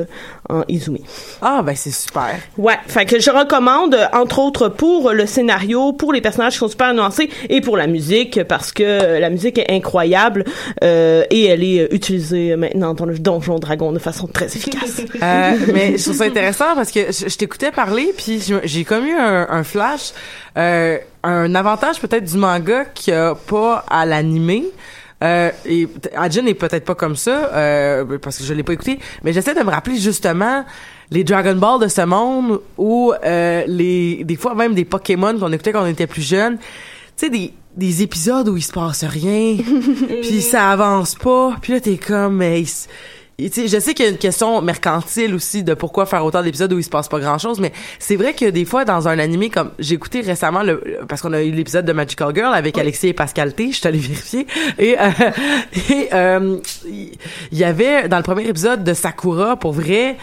[0.51, 1.01] en Izumi.
[1.41, 2.35] Ah, ben c'est super.
[2.57, 6.67] Ouais, fait que je recommande entre autres pour le scénario, pour les personnages qui sont
[6.67, 10.43] super nuancés et pour la musique parce que la musique est incroyable
[10.83, 15.01] euh, et elle est euh, utilisée maintenant dans le Donjon Dragon de façon très efficace.
[15.21, 19.05] Euh, mais je trouve ça intéressant parce que je, je t'écoutais parler puis j'ai comme
[19.05, 20.13] eu un, un flash,
[20.57, 24.65] euh, un avantage peut-être du manga qu'il y a pas à l'animé.
[25.23, 28.73] Euh, et peut- Ajin est peut-être pas comme ça euh, parce que je l'ai pas
[28.73, 30.65] écouté, mais j'essaie de me rappeler justement
[31.11, 35.51] les Dragon Ball de ce monde ou euh, les des fois même des Pokémon qu'on
[35.51, 36.57] écoutait quand on était plus jeune.
[36.57, 36.63] Tu
[37.17, 39.55] sais des des épisodes où il se passe rien,
[40.21, 42.63] puis ça avance pas, puis là t'es comme mais
[43.37, 46.71] et je sais qu'il y a une question mercantile aussi de pourquoi faire autant d'épisodes
[46.73, 49.17] où il se passe pas grand chose, mais c'est vrai que des fois dans un
[49.19, 52.77] animé comme j'ai écouté récemment le parce qu'on a eu l'épisode de Magical Girl avec
[52.77, 54.45] Alexis et Pascal T, je suis allée vérifier.
[54.77, 55.09] Et euh,
[55.89, 57.11] et euh, il
[57.51, 60.17] il y avait dans le premier épisode de Sakura pour vrai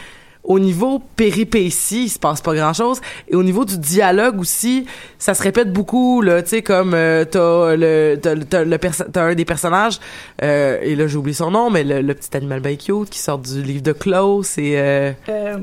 [0.49, 3.01] au niveau péripéties, il se passe pas grand chose.
[3.28, 4.86] Et au niveau du dialogue aussi,
[5.18, 9.22] ça se répète beaucoup, là, tu sais, comme, euh, t'as le, t'as, t'as le t'as
[9.22, 10.01] un des personnages,
[10.42, 13.18] euh, et là, j'ai oublié son nom, mais le, le petit animal bien cute qui
[13.18, 15.59] sort du livre de Klaus, et, euh, Euh,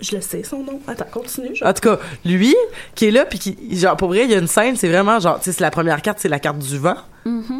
[0.00, 0.80] Je le sais, son nom.
[0.86, 1.54] Attends, continue.
[1.54, 2.54] je- En tout cas, lui,
[2.94, 5.20] qui est là, puis qui, genre, pour vrai, il y a une scène, c'est vraiment
[5.20, 6.96] genre, tu sais, c'est la première carte, c'est la carte du vent,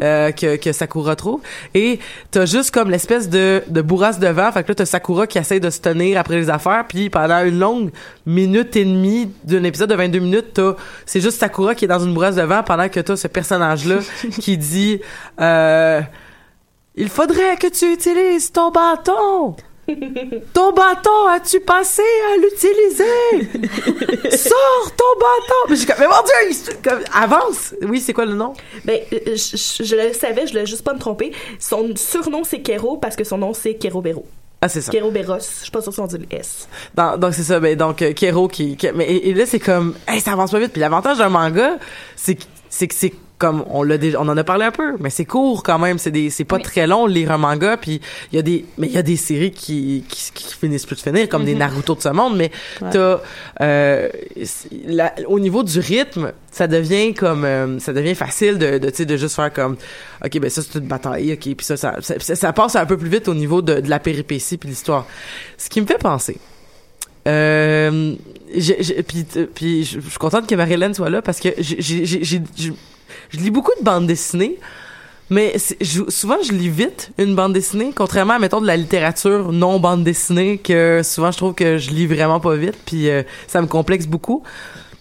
[0.02, 1.40] euh, que, que Sakura trouve.
[1.74, 1.98] Et
[2.30, 4.50] t'as juste comme l'espèce de, de bourrasse de vent.
[4.52, 7.44] Fait que là, t'as Sakura qui essaie de se tenir après les affaires, puis pendant
[7.44, 7.90] une longue
[8.24, 10.72] minute et demie d'un épisode de 22 minutes, t'as,
[11.04, 13.96] c'est juste Sakura qui est dans une bourrasse de vent pendant que t'as ce personnage-là
[14.40, 15.00] qui dit,
[15.40, 16.00] euh,
[16.96, 19.56] il faudrait que tu utilises ton bâton.
[20.52, 23.60] Ton bâton, as-tu pensé à l'utiliser?
[24.36, 25.54] Sors ton bâton!
[25.68, 27.74] Mais, suis comme, mais mon Dieu, comme, avance!
[27.82, 28.52] Oui, c'est quoi le nom?
[28.84, 31.32] Ben, euh, je, je- je le savais, je voulais juste pas me tromper.
[31.58, 34.24] Son surnom, c'est Kero parce que son nom, c'est Kerobero.
[34.62, 34.92] Ah, c'est ça.
[34.92, 35.38] Keroberos.
[35.38, 36.68] Je suis pas sûre si on dit le S.
[36.94, 37.58] Dans- donc, c'est ça.
[37.60, 40.50] Ben, donc, euh, Kero qui, qui- mais, et, et là, c'est comme, hey, ça avance
[40.50, 40.72] pas vite.
[40.72, 41.78] Puis l'avantage d'un manga,
[42.16, 42.42] c'est que
[42.94, 45.78] c'est comme, on l'a déjà, on en a parlé un peu, mais c'est court quand
[45.80, 45.98] même.
[45.98, 47.76] C'est des, c'est pas très long lire un manga.
[47.76, 48.00] Puis
[48.32, 50.96] il y a des, mais il y a des séries qui, qui, qui finissent plus
[50.96, 52.36] de finir, comme des Naruto de ce monde.
[52.36, 52.88] Mais Ouais.
[52.92, 53.20] t'as,
[53.62, 54.08] euh,
[54.86, 59.16] la- au niveau du rythme, ça devient comme, euh, ça devient facile de, de, de
[59.16, 59.76] juste faire comme,
[60.24, 62.96] ok, ben ça c'est une bataille, ok, puis ça, ça, ça, ça passe un peu
[62.96, 65.06] plus vite au niveau de, de la péripétie puis l'histoire.
[65.56, 66.36] Ce qui me fait penser.
[67.28, 68.14] Euh,
[69.54, 72.72] puis je suis contente que Marie-Hélène soit là parce que j'ai j'ai- j'ai- j'ai-
[73.30, 74.58] je lis beaucoup de bandes dessinées
[75.30, 75.54] mais
[76.08, 80.02] souvent je lis vite une bande dessinée contrairement à mettons de la littérature non bande
[80.02, 83.68] dessinée que souvent je trouve que je lis vraiment pas vite puis euh, ça me
[83.68, 84.42] complexe beaucoup.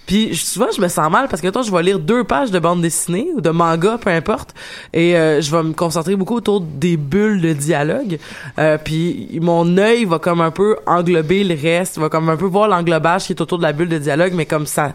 [0.06, 2.60] Puis souvent je me sens mal parce que toi je vais lire deux pages de
[2.60, 4.54] bande dessinée ou de manga peu importe
[4.94, 8.20] et euh, je vais me concentrer beaucoup autour des bulles de dialogue.
[8.60, 12.46] Euh, puis mon œil va comme un peu englober le reste va comme un peu
[12.46, 14.94] voir l'englobage qui est autour de la bulle de dialogue mais comme ça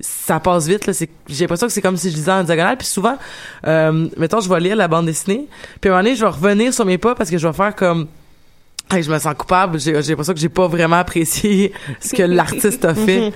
[0.00, 2.76] ça passe vite là c'est j'ai l'impression que c'est comme si je lisais en diagonale
[2.76, 3.16] puis souvent
[3.66, 5.46] euh, mettons je vais lire la bande dessinée
[5.80, 7.54] puis à un moment donné je vais revenir sur mes pas parce que je vais
[7.54, 8.08] faire comme
[8.92, 12.22] Hey, je me sens coupable j'ai j'ai l'impression que j'ai pas vraiment apprécié ce que
[12.22, 13.32] l'artiste a fait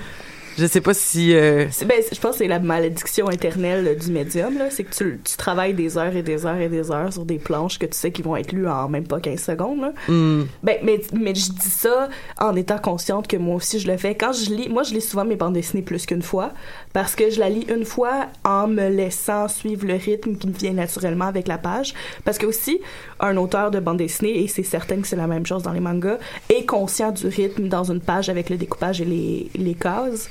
[0.57, 4.57] je sais pas si euh, Ben, je pense que c'est la malédiction éternelle du médium,
[4.57, 4.69] là.
[4.69, 7.39] C'est que tu, tu travailles des heures et des heures et des heures sur des
[7.39, 9.93] planches que tu sais qui vont être lues en même pas 15 secondes, là.
[10.07, 13.97] hmm, Ben, mais, mais je dis ça en étant consciente que moi aussi je le
[13.97, 14.15] fais.
[14.15, 16.51] Quand je lis, moi je lis souvent mes bandes dessinées plus qu'une fois
[16.93, 20.53] parce que je la lis une fois en me laissant suivre le rythme qui me
[20.53, 21.93] vient naturellement avec la page.
[22.23, 22.79] Parce que aussi,
[23.19, 25.79] un auteur de bande dessinée, et c'est certain que c'est la même chose dans les
[25.79, 26.17] mangas,
[26.49, 30.29] est conscient du rythme dans une page avec le découpage et les, les cases.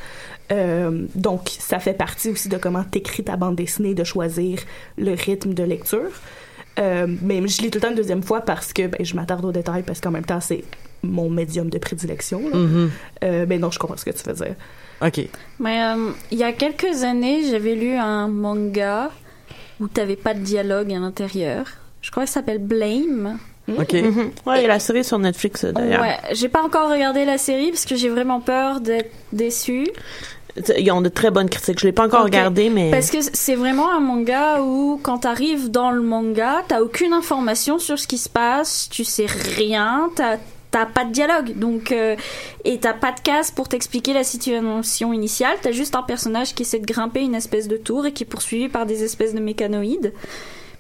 [0.53, 4.61] Euh, donc, ça fait partie aussi de comment t'écris ta bande dessinée, de choisir
[4.99, 6.11] le rythme de lecture.
[6.79, 9.45] Euh, mais je lis tout le temps une deuxième fois parce que ben, je m'attarde
[9.45, 10.65] aux détails parce qu'en même temps, c'est
[11.03, 12.49] mon médium de prédilection.
[12.49, 12.57] là.
[12.57, 12.91] mhm.
[13.23, 14.55] Euh, mais non, je comprends ce que tu veux dire.
[15.01, 15.29] ok
[15.61, 19.11] Mais euh, il y a quelques années, j'avais lu un manga
[19.81, 21.67] où t'avais pas de dialogue à l'intérieur.
[22.05, 23.39] Je crois que ça s'appelle Blame.
[23.67, 24.31] ok Mhm.
[24.47, 26.03] Ouais, il y a la série sur Netflix, euh, d'ailleurs.
[26.03, 29.89] Ouais, j'ai pas encore regardé la série parce que j'ai vraiment peur d'être déçue.
[30.79, 31.81] Ils ont de très bonnes critiques.
[31.81, 32.27] Je l'ai pas encore Ok.
[32.27, 32.91] regardé, mais...
[32.91, 37.79] Parce que c'est vraiment un manga où, quand t'arrives dans le manga, t'as aucune information
[37.79, 39.27] sur ce qui se passe, tu sais
[39.57, 40.37] rien, t'as
[40.71, 42.17] t'as pas de dialogue, donc euh,
[42.65, 45.57] et t'as pas de case pour t'expliquer la situation initiale.
[45.63, 48.27] T'as juste un personnage qui essaie de grimper une espèce de tour et qui est
[48.27, 50.13] poursuivi par des espèces de mécanoïdes.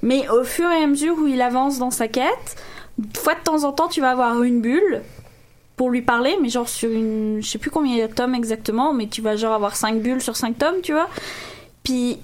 [0.05, 2.57] Mais au fur et à mesure où il avance dans sa quête,
[3.17, 5.01] fois de temps en temps, tu vas avoir une bulle
[5.77, 8.15] pour lui parler, mais genre sur une, je sais plus combien il y a de
[8.15, 11.09] tomes exactement, mais tu vas genre avoir 5 bulles sur 5 tomes, tu vois.
[11.83, 12.19] Puis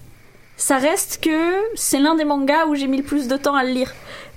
[0.56, 3.64] ça reste que c'est l'un des mangas où j'ai mis le plus de temps à
[3.64, 3.92] le lire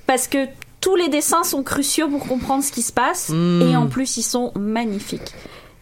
[0.08, 0.48] parce que
[0.82, 3.62] tous les dessins sont cruciaux pour comprendre ce qui se passe Mm.
[3.62, 5.34] et en plus ils sont magnifiques.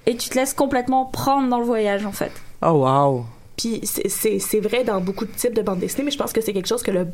[0.07, 2.31] Et tu te laisses complètement prendre dans le voyage en fait.
[2.63, 6.33] oh wow Puis c'est vrai dans beaucoup de types de bandes dessinées, mais je pense
[6.33, 7.07] que c'est quelque chose que le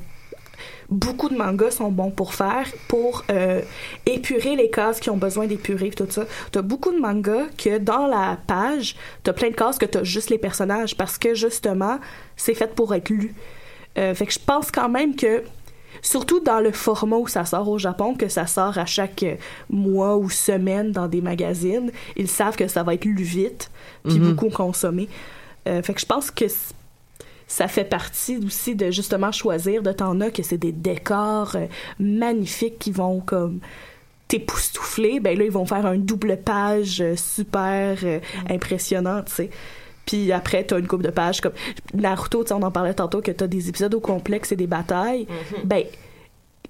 [0.90, 3.62] beaucoup de mangas sont bons pour faire, pour euh,
[4.06, 6.26] épurer les cases qui ont besoin d'épurer, tout ça.
[6.52, 10.30] T'as beaucoup de mangas que dans la page, t'as plein de cases que t'as juste
[10.30, 12.00] les personnages parce que justement,
[12.36, 13.34] c'est fait pour être lu.
[13.98, 15.44] Euh, fait que je pense quand même que
[16.02, 19.36] surtout dans le format où ça sort au Japon, que ça sort à chaque euh,
[19.70, 23.72] mois ou semaine dans des magazines, ils savent que ça va être lu vite,
[24.04, 24.34] puis Mhm.
[24.36, 25.10] beaucoup consommé.
[25.68, 26.46] Euh, fait que je pense que
[27.48, 31.66] ça fait partie aussi de justement choisir de t'en as que c'est des décors euh,
[32.00, 33.60] magnifiques qui vont comme
[34.28, 35.22] t'époustoufler.
[35.22, 38.20] Ben là, ils vont faire un double page euh, super euh,
[38.50, 39.50] impressionnant, tu sais.
[40.06, 41.54] Puis après, t'as une coupe de pages comme
[41.94, 44.68] Naruto, tu sais, on en parlait tantôt que t'as des épisodes au complexe et des
[44.68, 45.28] batailles.
[45.66, 45.84] Ben,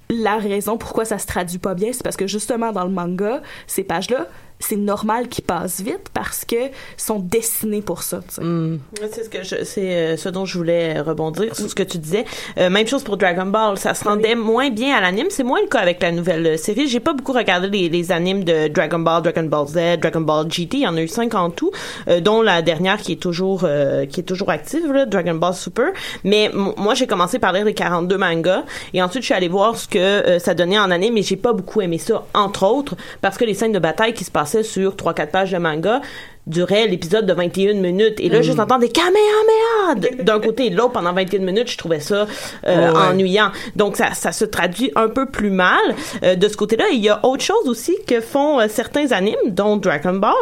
[0.10, 3.42] la raison pourquoi ça se traduit pas bien, c'est parce que justement dans le manga,
[3.68, 4.28] ces pages-là,
[4.60, 6.56] c'est normal qu'ils passent vite parce que
[6.98, 8.22] sont dessinés pour ça.
[8.40, 8.78] Hmm.
[9.12, 11.98] C'est ce que je, c'est euh, ce dont je voulais rebondir sur ce que tu
[12.00, 12.26] disais.
[12.58, 15.28] Euh, même chose pour Dragon Ball, ça se rendait moins bien à l'anime.
[15.30, 16.88] C'est moins le cas avec la nouvelle euh, série.
[16.88, 20.52] J'ai pas beaucoup regardé les, les animes de Dragon Ball, Dragon Ball Z, Dragon Ball
[20.52, 20.78] GT.
[20.78, 21.72] Il y en a eu cinq en tout,
[22.08, 25.54] euh, dont la dernière qui est toujours euh, qui est toujours active, là, Dragon Ball
[25.54, 25.90] Super.
[26.24, 29.48] Mais m- moi, j'ai commencé par lire les 42 mangas et ensuite je suis allée
[29.48, 31.16] voir ce que euh, ça donnait en anime.
[31.18, 34.24] Et j'ai pas beaucoup aimé ça, entre autres, parce que les scènes de bataille qui
[34.24, 36.02] se sur 3-4 pages de manga
[36.48, 38.20] durait l'épisode de 21 minutes.
[38.20, 41.78] Et là juste entendre des kamehameha d'un côté et de l'autre pendant 21 minutes je
[41.78, 42.26] trouvais ça
[42.68, 42.98] euh, Ouais.
[43.12, 43.52] ennuyant.
[43.76, 45.78] Donc ça, ça se traduit un peu plus mal.
[46.24, 49.36] Euh, de ce côté-là il y a autre chose aussi que font euh, certains animes
[49.48, 50.34] dont Dragon Ball.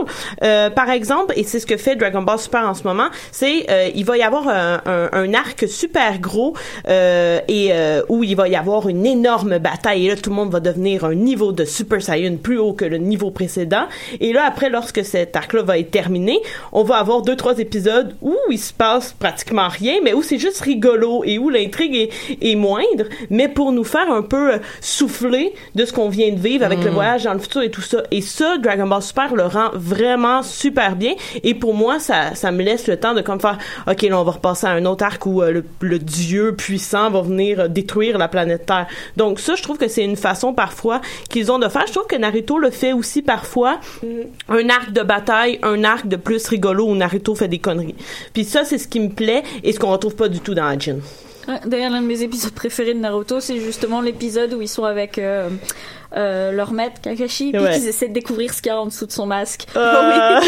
[0.43, 3.65] Euh, par exemple et c'est ce que fait Dragon Ball Super en ce moment c'est
[3.69, 6.53] euh, il va y avoir un, un, un arc super gros
[6.87, 10.05] euh, et euh, où il va y avoir une énorme bataille.
[10.05, 12.85] Et là tout le monde va devenir un niveau de Super Saiyan plus haut que
[12.85, 13.85] le niveau précédent.
[14.19, 16.41] Et là après lorsque cet arc-là va être terminé
[16.73, 20.39] on va avoir deux trois épisodes où il se passe pratiquement rien mais où c'est
[20.39, 22.09] juste rigolo et où l'intrigue est,
[22.41, 26.39] est moindre mais pour nous faire un peu euh, souffler de ce qu'on vient de
[26.39, 28.03] vivre avec le voyage dans le futur et tout ça.
[28.11, 31.13] Et ça Dragon Ball Super le rend vraiment super bien.
[31.43, 34.23] Et pour moi ça ça me laisse le temps de comme faire ok là on
[34.23, 37.67] va repasser à un autre arc où euh, le, le dieu puissant va venir euh,
[37.69, 38.87] détruire la planète Terre.
[39.15, 41.85] Donc ça je trouve que c'est une façon parfois qu'ils ont de faire.
[41.87, 43.79] Je trouve que Naruto le fait aussi parfois
[44.49, 47.95] un arc de bataille un arc de plus rigolo où Naruto fait des conneries.
[48.33, 50.65] Puis ça c'est ce qui me plaît et ce qu'on retrouve pas du tout dans
[50.65, 50.97] Hajin
[51.65, 55.19] D'ailleurs, l'un de mes épisodes préférés de Naruto, c'est justement l'épisode où ils sont avec
[55.19, 55.49] euh,
[56.15, 57.73] euh, leur maître Kakashi, puis Ouais.
[57.73, 59.65] qu'ils essaient de découvrir ce qu'il y a en dessous de son masque.
[59.75, 60.39] Euh.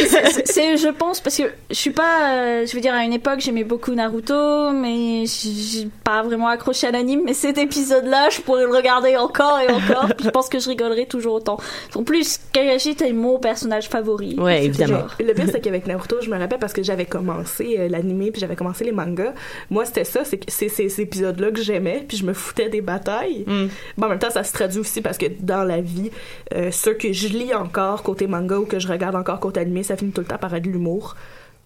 [0.45, 3.39] C'est- je pense, parce que je suis pas, euh, je veux dire, à une époque,
[3.39, 7.21] j'aimais beaucoup Naruto, mais j'ai pas vraiment accroché à l'anime.
[7.25, 10.69] Mais cet épisode-là, je pourrais le regarder encore et encore, puis je pense que je
[10.69, 11.57] rigolerai toujours autant.
[11.95, 14.35] En plus, Kakashi, c'est mon personnage favori.
[14.39, 14.99] Ouais, évidemment.
[14.99, 15.15] Genre.
[15.19, 18.39] Le pire, c'est qu'avec Naruto, je me rappelle parce que j'avais commencé euh, l'animé puis
[18.41, 19.33] j'avais commencé les mangas.
[19.69, 22.81] Moi, c'était ça, c'est que c'est ces épisodes-là que j'aimais puis je me foutais des
[22.81, 23.43] batailles.
[23.47, 23.67] Mm.
[23.97, 26.11] Mais en même temps, ça se traduit aussi parce que dans la vie,
[26.53, 29.83] euh, ceux que je lis encore côté manga ou que je regarde encore côté animé,
[29.83, 31.15] ça finit tout le temps par être de l'humour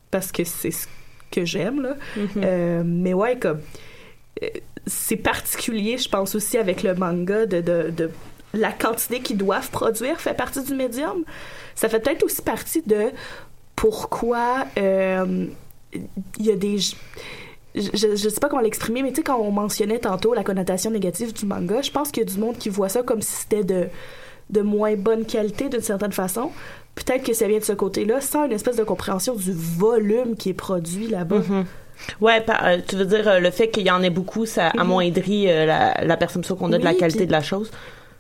[0.10, 0.88] parce que c'est ce
[1.32, 1.96] que j'aime, là.
[2.38, 3.60] Euh, mais ouais, comme...
[4.44, 4.48] euh,
[4.88, 8.10] c'est particulier, je pense aussi avec le manga de, de, de
[8.54, 11.24] la quantité qu'ils doivent produire fait partie du médium.
[11.76, 13.12] Ça fait peut-être aussi partie de
[13.76, 15.46] pourquoi euh,
[15.94, 16.78] il y a des
[17.76, 20.92] je, je, sais pas comment l'exprimer mais tu sais quand on mentionnait tantôt la connotation
[20.92, 23.34] négative du manga je pense qu'il y a du monde qui voit ça comme si
[23.34, 23.88] c'était de
[24.50, 26.52] de moins bonne qualité d'une certaine façon
[26.96, 30.50] peut-être que ça vient de ce côté-là sans une espèce de compréhension du volume qui
[30.50, 31.66] est produit là-bas Mhm.
[32.20, 34.70] Ouais, par- euh, tu veux dire euh, le fait qu'il y en ait beaucoup, ça
[34.78, 37.70] amoindrit euh, la, la perception qu'on a de la qualité de la chose.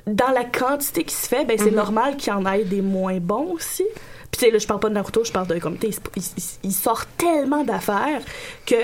[0.07, 1.75] dans la quantité qui se fait, ben c'est Mhm.
[1.77, 3.83] normal qu'il y en ait des moins bons aussi.
[4.31, 6.21] Puis tu sais, là, je parle pas de Naruto, je parle de tu sais, il,
[6.37, 8.21] il- il sort tellement d'affaires
[8.65, 8.75] que,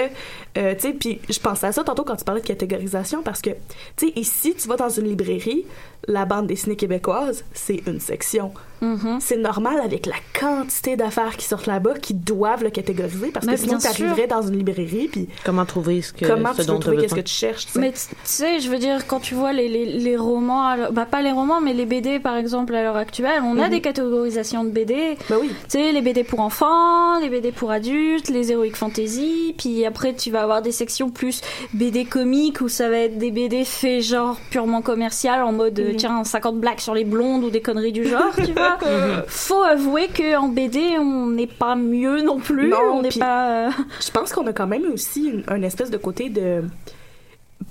[0.57, 3.41] euh, tu sais, puis je pensais à ça tantôt quand tu parlais de catégorisation parce
[3.41, 3.51] que,
[3.95, 5.65] tu sais, ici, tu vas dans une librairie,
[6.07, 8.51] la bande dessinée québécoise, c'est une section.
[8.79, 9.17] Mhm.
[9.19, 13.53] C'est normal avec la quantité d'affaires qui sortent là-bas qu'ils doivent le catégoriser parce Mais
[13.55, 13.91] que sinon, bien sûr.
[14.05, 17.15] t'arriverais dans une librairie puis Comment trouver ce que comment ce tu tu trouver qu'est-ce
[17.15, 17.79] que tu cherches, tu.
[17.79, 21.07] Mais tu tu sais, je veux dire, quand tu vois les, les, les romans, bah
[21.09, 23.71] pas les romans, mais les BD par exemple à l'heure actuelle, on a Mhm.
[23.71, 25.17] des catégorisations de BD.
[25.27, 25.49] Ben oui.
[25.49, 30.13] Tu sais, les BD pour enfants, les BD pour adultes, les heroic fantasy, puis après
[30.13, 31.41] tu vas avoir des sections plus
[31.73, 35.96] BD comiques où ça va être des BD faits genre purement commercial en mode euh.
[35.97, 38.77] Tiens 50 blagues sur les blondes ou des conneries du genre, tu vois.
[39.27, 43.67] Faut avouer que en BD on n'est pas mieux non plus, Non, on n'est pas.
[43.67, 43.71] euh,
[44.05, 46.63] Je pense qu'on a quand même aussi une, un espèce de côté de.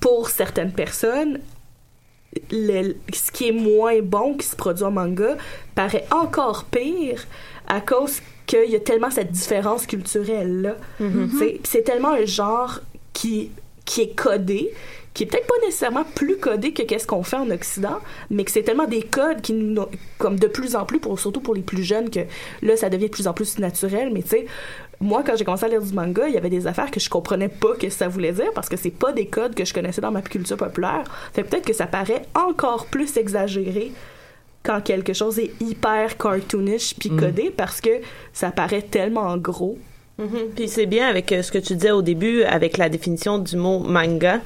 [0.00, 1.40] Pour certaines personnes,
[2.50, 5.36] le- ce qui est moins bon qui se produit en manga
[5.74, 7.24] paraît encore pire
[7.66, 10.62] à cause qu'il y a tellement cette différence culturelle
[10.98, 11.08] là.
[11.64, 12.80] C'est tellement un genre
[13.12, 13.50] qui,
[13.84, 14.70] qui est codé
[15.16, 18.50] qui est peut-être pas nécessairement plus codé que qu'est-ce qu'on fait en Occident, mais que
[18.50, 19.86] c'est tellement des codes qui nous,
[20.18, 22.20] comme de plus en plus, pour, surtout pour les plus jeunes, que
[22.60, 24.10] là, ça devient de plus en plus naturel.
[24.12, 24.46] Mais tu sais,
[25.00, 27.08] moi, quand j'ai commencé à lire du manga, il y avait des affaires que je
[27.08, 30.02] comprenais pas que ça voulait dire parce que c'est pas des codes que je connaissais
[30.02, 31.04] dans ma culture populaire.
[31.32, 33.92] Fait peut-être que ça paraît encore plus exagéré
[34.64, 38.02] quand quelque chose est hyper cartoonish puis codé parce que
[38.34, 39.78] ça paraît tellement gros
[40.18, 40.52] Mhm.
[40.54, 43.54] Puis c'est bien avec euh, ce que tu disais au début, avec la définition du
[43.56, 44.40] mot manga,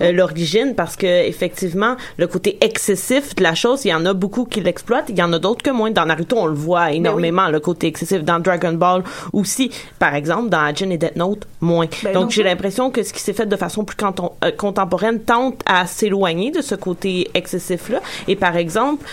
[0.00, 4.14] euh, l'origine, parce que effectivement, le côté excessif de la chose, il y en a
[4.14, 5.92] beaucoup qui l'exploitent, il y en a d'autres que moins.
[5.92, 8.24] Dans Naruto, on le voit énormément, le côté excessif.
[8.24, 9.70] Dans Dragon Ball aussi,
[10.00, 11.86] par exemple, dans Ajin et Death Note, moins.
[12.02, 15.60] Ben Donc j'ai l'impression que ce qui s'est fait de façon plus euh, contemporaine tente
[15.66, 18.00] à s'éloigner de ce côté excessif-là.
[18.26, 19.04] Et par exemple,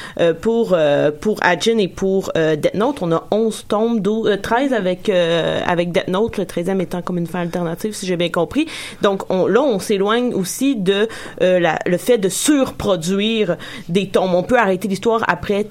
[0.41, 0.75] pour
[1.21, 5.91] pour Ajin et pour Death Note, on a 11 tomes, 12, euh, 13 avec avec
[5.91, 8.67] Death Note, le 13e étant comme une fin alternative, si j'ai bien compris.
[9.01, 11.07] Donc on, là, on s'éloigne aussi de
[11.41, 13.57] euh, la, le fait de surproduire
[13.89, 14.35] des tomes.
[14.35, 15.67] On peut arrêter l'histoire après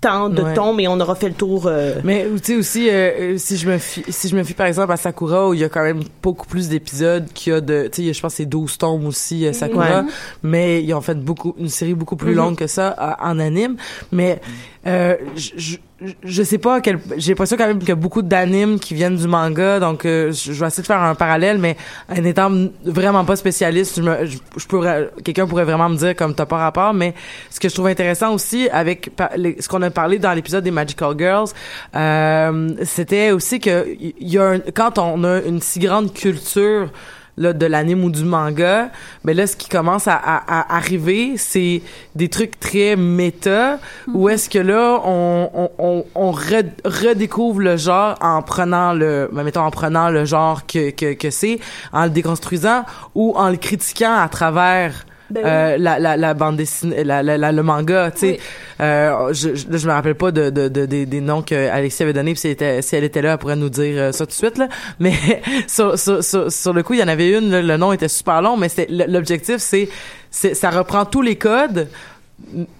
[0.00, 0.52] tant de Ouais.
[0.52, 1.66] tomes et on aura fait le tour.
[1.66, 4.66] euh, Mais tu sais aussi, euh, si je me fie, si je me fie par
[4.66, 7.62] exemple à Sakura, où il y a quand même beaucoup plus d'épisodes qu'il y a
[7.62, 10.06] de, tu sais, je pense c'est 12 tomes aussi, euh, Sakura, Ouais.
[10.42, 12.36] mais ils ont fait beaucoup, une série beaucoup plus Mhm.
[12.36, 13.76] longue que ça en anime.
[14.12, 14.40] Mais
[14.84, 15.76] je,
[16.22, 19.16] je, sais pas, quel, j'ai l'impression quand même qu'il y a beaucoup d'animes qui viennent
[19.16, 21.76] du manga, donc euh, je, vais essayer de faire un parallèle, mais
[22.08, 22.50] en étant
[22.84, 26.58] vraiment pas spécialiste, je, me, je, pourrais, quelqu'un pourrait vraiment me dire comme t'as pas
[26.58, 27.14] rapport, mais
[27.50, 29.10] ce que je trouve intéressant aussi avec
[29.58, 31.48] ce qu'on a parlé dans l'épisode des Magical Girls,
[31.94, 36.90] euh, c'était aussi que il y a un, quand on a une si grande culture
[37.36, 38.90] là, de l'anime ou du manga,
[39.24, 41.82] mais là, ce qui commence à, à- à arriver, c'est
[42.14, 43.78] des trucs très méta,
[44.12, 49.28] où est-ce que là, on, on, on, on re- redécouvre le genre en prenant le,
[49.32, 51.58] ben, mettons, en prenant le genre que, que, que c'est,
[51.92, 55.04] en le déconstruisant, ou en le critiquant à travers
[55.34, 55.50] Ben oui.
[55.50, 58.26] euh, la, la, la bande dessinée, la, la, la- le manga, tu sais.
[58.32, 58.38] Oui.
[58.80, 62.02] Euh, je, je, je me rappelle pas de, de, de- des- des noms que Alexis
[62.04, 64.12] avait donnés, puis si elle, était, si elle était là, elle pourrait nous dire euh,
[64.12, 64.68] ça tout de suite, là.
[65.00, 65.12] Mais
[65.66, 68.08] sur, sur, sur, sur le coup, il y en avait une, là, le nom était
[68.08, 68.68] super long, mais
[69.08, 69.88] l'objectif, c'est,
[70.30, 71.88] c'est ça reprend tous les codes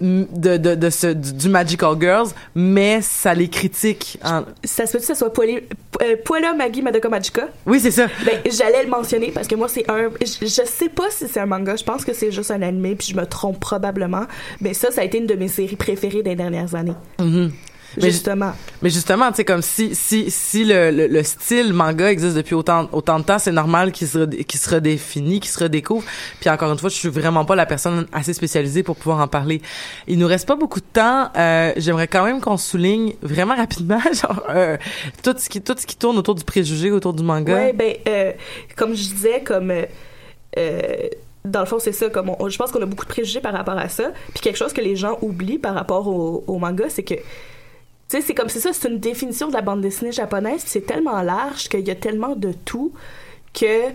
[0.01, 4.17] de, de, de ce, du, du Magical Girls, mais ça les critique.
[4.23, 7.47] en- Ça se peut que ça soit euh, Puella Magi Madoka Magica?
[7.65, 8.07] Oui, c'est ça.
[8.25, 10.09] Ben, j'allais le mentionner parce que moi, c'est un.
[10.21, 12.95] Je, je sais pas si c'est un manga, je pense que c'est juste un animé,
[12.95, 14.25] puis je me trompe probablement.
[14.61, 16.95] Mais ça, ça a été une de mes séries préférées des dernières années.
[17.19, 17.51] Mhm.
[18.01, 18.51] Mais- Justement.
[18.81, 22.53] Mais justement, tu sais, comme si si si le, le, le style manga existe depuis
[22.55, 26.03] autant autant de temps, c'est normal qu'il se qu'il se redéfinit, qu'il se redécouvre.
[26.41, 29.27] Puis encore une fois, je suis vraiment pas la personne assez spécialisée pour pouvoir en
[29.27, 29.61] parler.
[30.07, 31.29] Il nous reste pas beaucoup de temps.
[31.37, 34.77] Euh, J'aimerais quand même qu'on souligne vraiment rapidement, genre euh,
[35.23, 37.53] tout ce qui tout ce qui tourne autour du préjugé, autour du manga.
[37.53, 38.31] Ouais, ben, euh,
[38.75, 39.71] comme je disais, comme.
[41.45, 42.09] dans le fond, c'est ça.
[42.09, 44.11] Comme on- je pense qu'on a beaucoup de préjugés par rapport à ça.
[44.33, 47.15] Puis quelque chose que les gens oublient par rapport au, au manga, c'est que.
[48.09, 50.61] Tu sais, c'est comme c'est ça, c'est une définition de la bande dessinée japonaise.
[50.65, 52.91] C'est tellement large qu'il y a tellement de tout
[53.53, 53.89] que.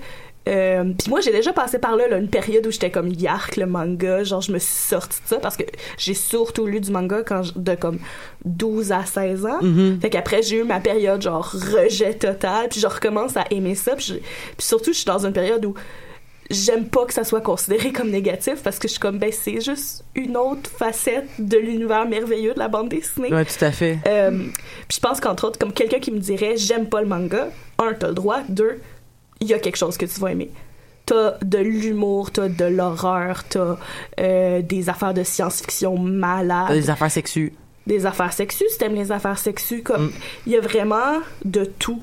[0.49, 3.57] Euh, puis moi j'ai déjà passé par là, là, une période où j'étais comme yark
[3.59, 5.65] le manga genre je me suis sortie de ça parce que
[5.99, 7.99] j'ai surtout lu du manga quand je- de comme
[8.47, 9.59] 12 à 16 ans
[10.01, 11.45] fait qu'après j'ai eu ma période genre
[11.75, 14.25] rejet total puis je recommence à aimer ça puis, je- puis
[14.67, 15.75] surtout je suis dans une période où
[16.51, 19.61] j'aime pas que ça soit considéré comme négatif parce que je suis comme ben c'est
[19.61, 23.99] juste une autre facette de l'univers merveilleux de la bande dessinée Ouais, tout à fait.
[24.07, 24.31] euh,
[24.89, 27.49] puis je pense qu'entre autres, comme quelqu'un qui me dirait j'aime pas le manga,
[27.79, 28.81] un, t'as le droit, deux,
[29.41, 30.51] il y a quelque chose que tu vas aimer.
[31.07, 33.77] T'as de l'humour, t'as de l'horreur, t'as
[34.21, 37.53] euh, des affaires de science-fiction malades, Des affaires sexuelles.
[37.87, 40.13] Des affaires sexues, si t'aimes les affaires sexues, comme Mm.
[40.47, 42.03] il y a vraiment de tout.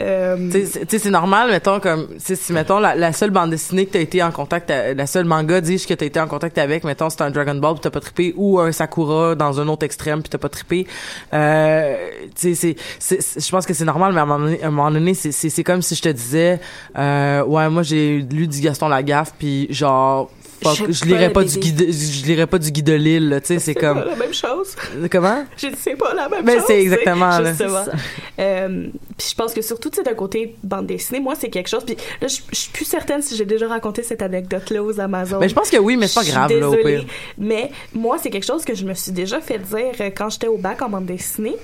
[0.00, 3.92] Euh, Tu sais, c'est- normal, mettons, comme, si, mettons, la, la seule bande dessinée que
[3.92, 6.84] t'as été en contact, à- la seule manga, dis que t'as été en contact avec,
[6.84, 9.84] mettons, c'est un Dragon Ball pis t'as pas trippé, ou un Sakura dans un autre
[9.84, 10.86] extrême pis t'as pas trippé,
[11.34, 11.96] euh,
[12.36, 15.32] tu sais, c'est, je pense que c'est normal, mais à un moment donné, moment c'est,
[15.32, 16.60] c'est, comme si je te disais,
[16.96, 20.30] euh, ouais, moi, j'ai lu du Gaston Lagaffe pis genre,
[20.62, 23.40] fuck, je pas lirais le pas du guide, je lirais pas du guide de Lille,
[23.42, 24.76] tu sais, c'est pas comme, la même chose.
[25.10, 25.44] comment?
[25.56, 26.64] J'ai dit c'est pas la même Mais chose.
[26.66, 27.52] c'est tu sais, exactement, là.
[28.38, 28.86] Euh,
[29.16, 31.84] puis je pense que surtout, tu sais, d'un côté bande dessinée, moi, c'est quelque chose.
[31.84, 35.40] Puis là, je je suis plus certaine si j'ai déjà raconté cette anecdote-là aux Amazones.
[35.40, 37.04] Mais je pense que oui, mais c'est pas Je grave, là, au pire.
[37.36, 40.48] Mais moi, c'est quelque chose que je me suis déjà fait dire euh, quand j'étais
[40.48, 41.56] au bac en bande dessinée.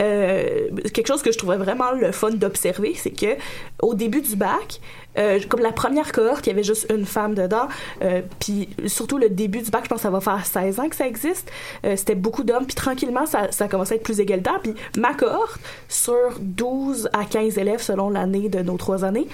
[0.00, 3.36] Euh, quelque chose que je trouvais vraiment le fun d'observer, c'est que
[3.82, 4.80] au début du bac,
[5.18, 7.68] euh, comme la première cohorte, il y avait juste une femme dedans.
[8.02, 10.88] euh, puis surtout le début du bac, je pense que ça va faire 16 ans
[10.88, 11.50] que ça existe.
[11.84, 12.66] Euh, C'était beaucoup d'hommes.
[12.66, 14.60] Puis tranquillement, ça, ça commençait à être plus égalitaire.
[14.62, 19.26] Puis ma cohorte, sur 12 à 15 élèves selon l'année de nos trois années,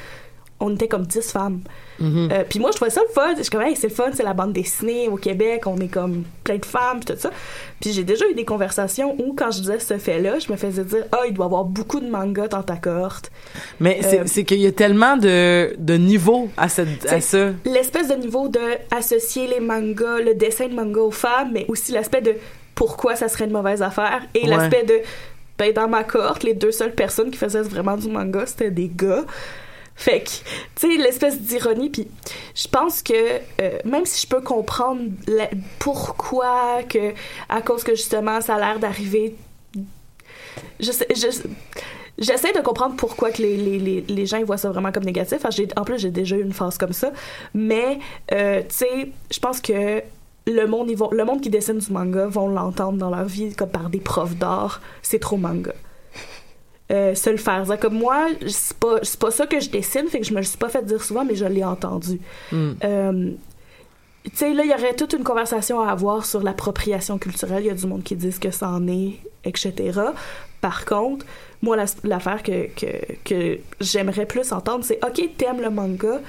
[0.65, 1.61] on était comme 10 femmes.
[2.01, 2.29] Mhm.
[2.33, 3.35] Euh, puis moi, je trouvais ça le fun.
[3.37, 5.89] Je suis comme, hey, c'est le fun, c'est la bande dessinée au Québec, on est
[5.89, 7.31] comme plein de femmes, puis tout ça.
[7.81, 10.83] Puis j'ai déjà eu des conversations où, quand je disais ce fait-là, je me faisais
[10.85, 13.31] dire, ah, il doit y avoir beaucoup de mangas dans ta cohorte.
[13.79, 17.51] Mais c'est, Euh, c'est qu'il y a tellement de, de niveaux à, cette, à ça.
[17.65, 18.61] L'espèce de niveau de
[18.91, 22.35] associer les mangas, le dessin de manga aux femmes, mais aussi l'aspect de
[22.75, 24.49] pourquoi ça serait une mauvaise affaire et Ouais.
[24.49, 24.95] l'aspect de
[25.57, 28.91] ben dans ma cohorte, les deux seules personnes qui faisaient vraiment du manga, c'était des
[28.93, 29.23] gars.
[29.97, 30.41] Fait que, tu
[30.77, 32.09] sais, l'espèce d'ironie, puis
[32.55, 33.13] je pense que
[33.61, 35.03] euh, même si je peux comprendre
[35.79, 37.13] pourquoi que,
[37.49, 39.37] à cause que justement ça a l'air d'arriver,
[40.81, 45.45] j'essaie de comprendre pourquoi que les, les, les, les gens voient ça vraiment comme négatif.
[45.77, 47.13] En plus, j'ai déjà eu une phase comme ça,
[47.55, 48.01] mais
[48.33, 50.03] euh, tu sais, je pense que
[50.47, 53.55] le monde, ils vont, le monde qui dessine du manga vont l'entendre dans leur vie
[53.55, 54.83] comme par des profs d'art.
[55.03, 55.73] C'est trop manga
[56.93, 57.65] euh, se le faire.
[57.81, 60.59] Comme moi, c'est pas, pas ça que je dessine, fait que je me le suis
[60.59, 62.21] pas fait dire souvent, mais je l'ai entendu.
[62.53, 62.71] Mm.
[62.85, 63.31] Euh,
[64.25, 67.63] tu sais, là, il y aurait toute une conversation à avoir sur l'appropriation culturelle.
[67.65, 70.01] Il y a du monde qui disent que ça en est, etc.
[70.61, 71.27] Par contre,
[71.61, 76.21] moi, la- l'affaire que, que, que j'aimerais plus entendre, c'est OK, t'aimes le manga,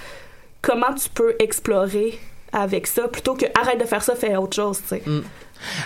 [0.62, 2.20] comment tu peux explorer
[2.52, 5.04] avec ça plutôt que arrête de faire ça, fais autre chose, tu sais.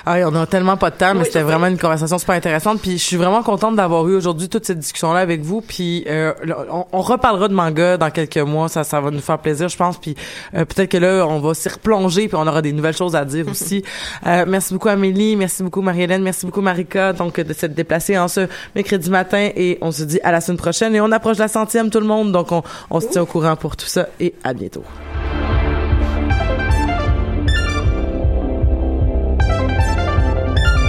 [0.06, 2.82] Ah on a tellement pas de temps, mais Oui, c'était vraiment une conversation super intéressante.
[2.82, 5.62] Puis je suis vraiment contente d'avoir eu aujourd'hui toute cette discussion-là avec vous.
[5.62, 6.34] Puis euh,
[6.72, 9.78] on, on reparlera de manga dans quelques mois, ça, ça va nous faire plaisir, je
[9.78, 9.98] pense.
[9.98, 10.16] Puis
[10.56, 13.26] euh, peut-être que là, on va s'y replonger, puis on aura des nouvelles choses à
[13.26, 13.84] dire aussi.
[14.26, 18.28] Euh, merci beaucoup Amélie, merci beaucoup Marie-Hélène, merci beaucoup Marika, donc de s'être déplacée en
[18.28, 19.50] ce mercredi matin.
[19.56, 20.96] Et on se dit à la semaine prochaine.
[20.96, 23.56] Et on approche la centième, tout le monde, donc on, on se tient au courant
[23.56, 24.08] pour tout ça.
[24.20, 24.84] Et à bientôt.